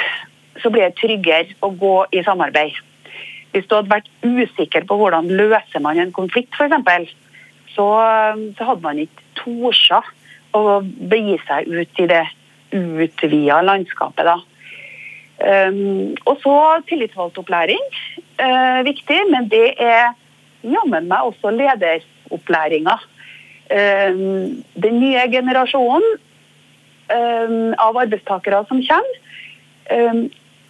så 0.63 0.71
blir 0.71 0.89
det 0.89 0.99
tryggere 1.01 1.57
å 1.61 1.73
gå 1.79 1.97
i 2.15 2.23
samarbeid. 2.25 2.79
Hvis 3.53 3.67
du 3.69 3.77
hadde 3.77 3.93
vært 3.93 4.09
usikker 4.25 4.87
på 4.89 4.97
hvordan 4.97 5.29
løser 5.29 5.83
man 5.85 6.01
en 6.01 6.15
konflikt, 6.15 6.55
f.eks., 6.57 7.13
så, 7.75 7.87
så 8.57 8.69
hadde 8.69 8.85
man 8.85 9.01
ikke 9.01 9.27
tort 9.37 10.09
å 10.57 10.81
begi 10.83 11.39
seg 11.47 11.69
ut 11.69 12.01
i 12.01 12.09
det 12.09 12.25
utvida 12.73 13.61
landskapet. 13.65 14.25
da. 14.29 14.39
Um, 15.43 16.15
og 16.31 16.39
så 16.43 16.57
tillitsvalgtopplæring. 16.89 17.83
Uh, 18.39 18.85
viktig, 18.87 19.19
men 19.31 19.49
det 19.51 19.75
er 19.79 20.13
jammen 20.63 21.09
meg 21.11 21.31
også 21.31 21.51
lederopplæringa. 21.57 22.95
Um, 23.73 24.63
den 24.85 25.01
nye 25.01 25.25
generasjonen 25.33 26.07
um, 27.11 27.73
av 27.75 27.99
arbeidstakere 28.05 28.63
som 28.69 28.85
kommer, 28.87 29.19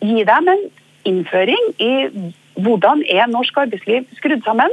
gi 0.03 0.23
dem 0.27 0.49
en 0.49 0.63
innføring 1.07 1.67
i 1.79 1.93
hvordan 2.65 3.05
er 3.13 3.29
norsk 3.31 3.59
arbeidsliv 3.61 4.09
skrudd 4.17 4.41
sammen. 4.43 4.73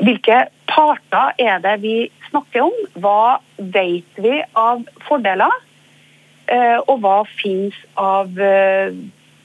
Hvilke 0.00 0.38
parter 0.66 1.36
er 1.38 1.60
det 1.62 1.76
vi 1.84 1.96
snakker 2.30 2.64
om? 2.64 2.74
Hva 3.04 3.36
vet 3.76 4.18
vi 4.24 4.40
av 4.58 4.82
fordeler? 5.06 5.52
Eh, 6.52 6.78
og 6.90 7.00
hva 7.00 7.22
finnes 7.38 7.76
av 7.96 8.36
eh, 8.36 8.92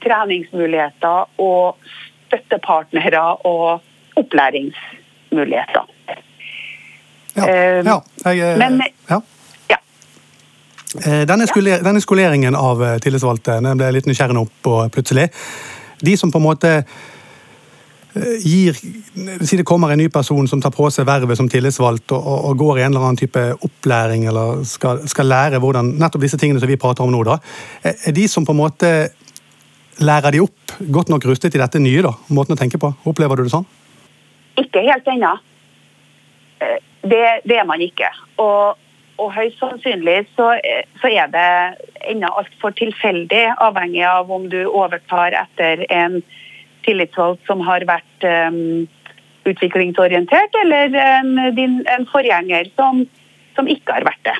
treningsmuligheter 0.04 1.40
og 1.40 1.78
støttepartnere 2.26 3.22
og 3.48 4.18
opplæringsmuligheter. 4.20 5.88
Ja, 7.38 7.46
eh, 7.46 7.80
ja, 7.86 7.98
jeg, 8.26 8.58
Men, 8.58 8.82
ja. 9.08 9.20
ja. 9.70 9.80
Denne, 11.30 11.46
skoler, 11.48 11.80
denne, 11.86 12.02
skoleringen 12.04 12.58
av 12.58 12.82
tillitsvalgte 13.04 13.60
den 13.62 13.78
ble 13.78 13.88
jeg 13.88 14.00
litt 14.00 14.10
nysgjerrig 14.10 14.44
på 14.66 14.80
plutselig. 14.92 15.28
De 16.04 16.16
som 16.16 16.32
på 16.34 16.42
en 16.42 16.48
måte 16.50 16.72
gir 18.42 18.76
Si 19.46 19.56
det 19.58 19.64
kommer 19.66 19.92
en 19.92 19.98
ny 19.98 20.08
person 20.12 20.48
som 20.48 20.60
tar 20.62 20.72
på 20.74 20.88
seg 20.94 21.06
vervet 21.08 21.38
som 21.38 21.48
tillitsvalgt 21.50 22.12
og, 22.16 22.26
og, 22.26 22.56
går 22.58 22.78
i 22.78 22.82
en 22.84 22.92
eller 22.92 23.06
annen 23.06 23.20
type 23.20 23.42
opplæring 23.64 24.26
eller 24.30 24.62
skal, 24.68 25.02
skal, 25.10 25.28
lære 25.28 25.60
hvordan 25.62 25.94
nettopp 26.00 26.24
disse 26.24 26.38
tingene 26.40 26.62
som 26.62 26.70
vi 26.70 26.78
prater 26.80 27.04
om 27.04 27.12
nå, 27.12 27.22
da, 27.26 27.38
er 27.82 28.14
de 28.14 28.26
som 28.30 28.46
på 28.46 28.54
en 28.54 28.60
måte 28.62 28.92
lærer 30.04 30.34
de 30.34 30.42
opp 30.44 30.76
godt 30.78 31.10
nok 31.12 31.26
rustet 31.28 31.56
i 31.56 31.62
dette 31.62 31.80
nye, 31.82 32.02
da, 32.06 32.14
måten 32.34 32.54
å 32.54 32.58
tenke 32.58 32.80
på? 32.80 32.92
Opplever 33.08 33.38
du 33.38 33.46
det 33.46 33.54
sånn? 33.54 33.66
Ikke 34.58 34.82
helt 34.86 35.08
ennå. 35.10 35.32
Eh, 36.62 36.76
det, 37.02 37.22
det, 37.44 37.56
er 37.58 37.66
man 37.66 37.82
ikke. 37.82 38.10
Og, 38.42 38.78
og 39.18 39.32
høyst 39.34 39.58
sannsynlig 39.62 40.20
så, 40.36 40.52
så 41.02 41.10
er 41.10 41.30
det 41.34 41.48
ennå 42.12 42.30
altfor 42.42 42.74
tilfeldig, 42.78 43.44
avhengig 43.64 44.04
av 44.06 44.30
om 44.34 44.48
du 44.50 44.60
overtar 44.66 45.36
etter 45.44 45.84
en 45.90 46.20
tillitsvalgt 46.88 47.44
som 47.46 47.60
har 47.66 47.84
vært 47.88 48.26
um, 48.26 48.88
utviklingsorientert, 49.48 50.54
eller 50.64 50.94
en, 51.02 51.34
din, 51.56 51.80
en 51.88 52.06
forgjenger 52.12 52.70
som, 52.76 53.04
som, 53.56 53.68
ikke 53.70 53.98
har 53.98 54.06
vært 54.08 54.24
det. 54.28 54.38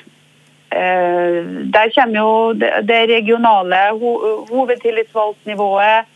Uh, 0.69 1.65
der 1.73 1.89
kommer 1.95 2.19
jo 2.19 2.33
det, 2.61 2.71
det 2.89 3.01
regionale 3.09 3.79
ho, 3.97 4.13
hovedtillitsvalgtnivået 4.51 6.09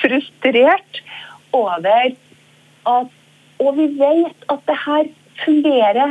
frustrert 0.00 1.02
over 1.56 2.14
at 2.86 3.12
Og 3.56 3.70
vi 3.78 3.86
vet 3.96 4.42
at 4.52 4.66
det 4.68 4.74
her 4.76 5.06
fungerer 5.40 6.10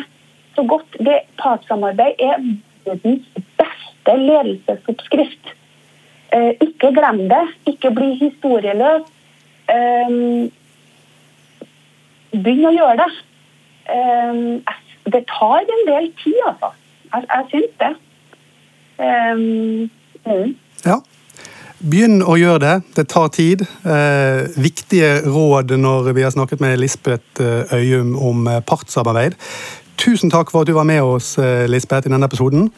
så 0.55 0.63
godt. 0.65 0.95
Det 0.97 1.19
Partssamarbeid 1.38 2.17
er 2.17 2.39
verdens 2.88 3.28
beste 3.59 4.15
ledelsesoppskrift. 4.17 5.51
Eh, 6.34 6.55
ikke 6.65 6.89
glem 6.95 7.28
det. 7.30 7.43
Ikke 7.69 7.91
bli 7.93 8.15
historieløs. 8.17 9.05
Eh, 9.69 10.17
begynn 12.34 12.71
å 12.71 12.73
gjøre 12.80 12.97
det. 13.03 13.11
Eh, 13.93 14.73
det 15.13 15.21
tar 15.30 15.69
en 15.78 15.86
del 15.91 16.09
tid, 16.23 16.41
altså. 16.47 16.73
Jeg, 17.14 17.28
jeg 17.32 17.45
syns 17.53 17.76
det. 17.82 17.93
Mm. 20.26 20.56
Ja. 20.86 20.99
Begynn 21.86 22.22
å 22.24 22.38
gjøre 22.39 22.62
det. 22.64 22.76
Det 22.95 23.06
tar 23.12 23.30
tid. 23.36 23.66
Eh, 23.84 24.47
viktige 24.58 25.20
råd 25.28 25.76
når 25.78 26.14
vi 26.16 26.24
har 26.24 26.34
snakket 26.34 26.64
med 26.64 26.80
Lisbeth 26.80 27.43
eh, 27.43 27.76
Øyum 27.76 28.16
om 28.16 28.47
eh, 28.49 28.62
partssamarbeid. 28.66 29.36
Tusen 29.99 30.32
takk 30.34 30.51
for 30.51 30.64
at 30.64 30.72
du 30.72 30.76
var 30.76 30.88
med 30.88 31.03
oss, 31.03 31.36
eh, 31.38 31.66
Lisbeth, 31.70 32.08
i 32.08 32.14
denne 32.14 32.28
episoden. 32.28 32.70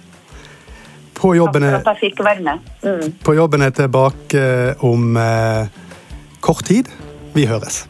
På 1.17 1.34
jobben, 1.38 1.65
takk 1.65 1.86
for 1.86 1.93
at 1.93 2.01
jeg 2.01 2.11
fikk 2.11 2.23
være 2.25 2.45
med. 2.45 2.71
Mm. 2.84 3.13
På 3.25 3.38
jobben 3.38 3.65
er 3.65 3.75
tilbake 3.78 4.41
om 4.86 5.13
eh, 5.21 5.69
kort 6.41 6.65
tid. 6.67 6.89
Vi 7.38 7.45
høres. 7.49 7.86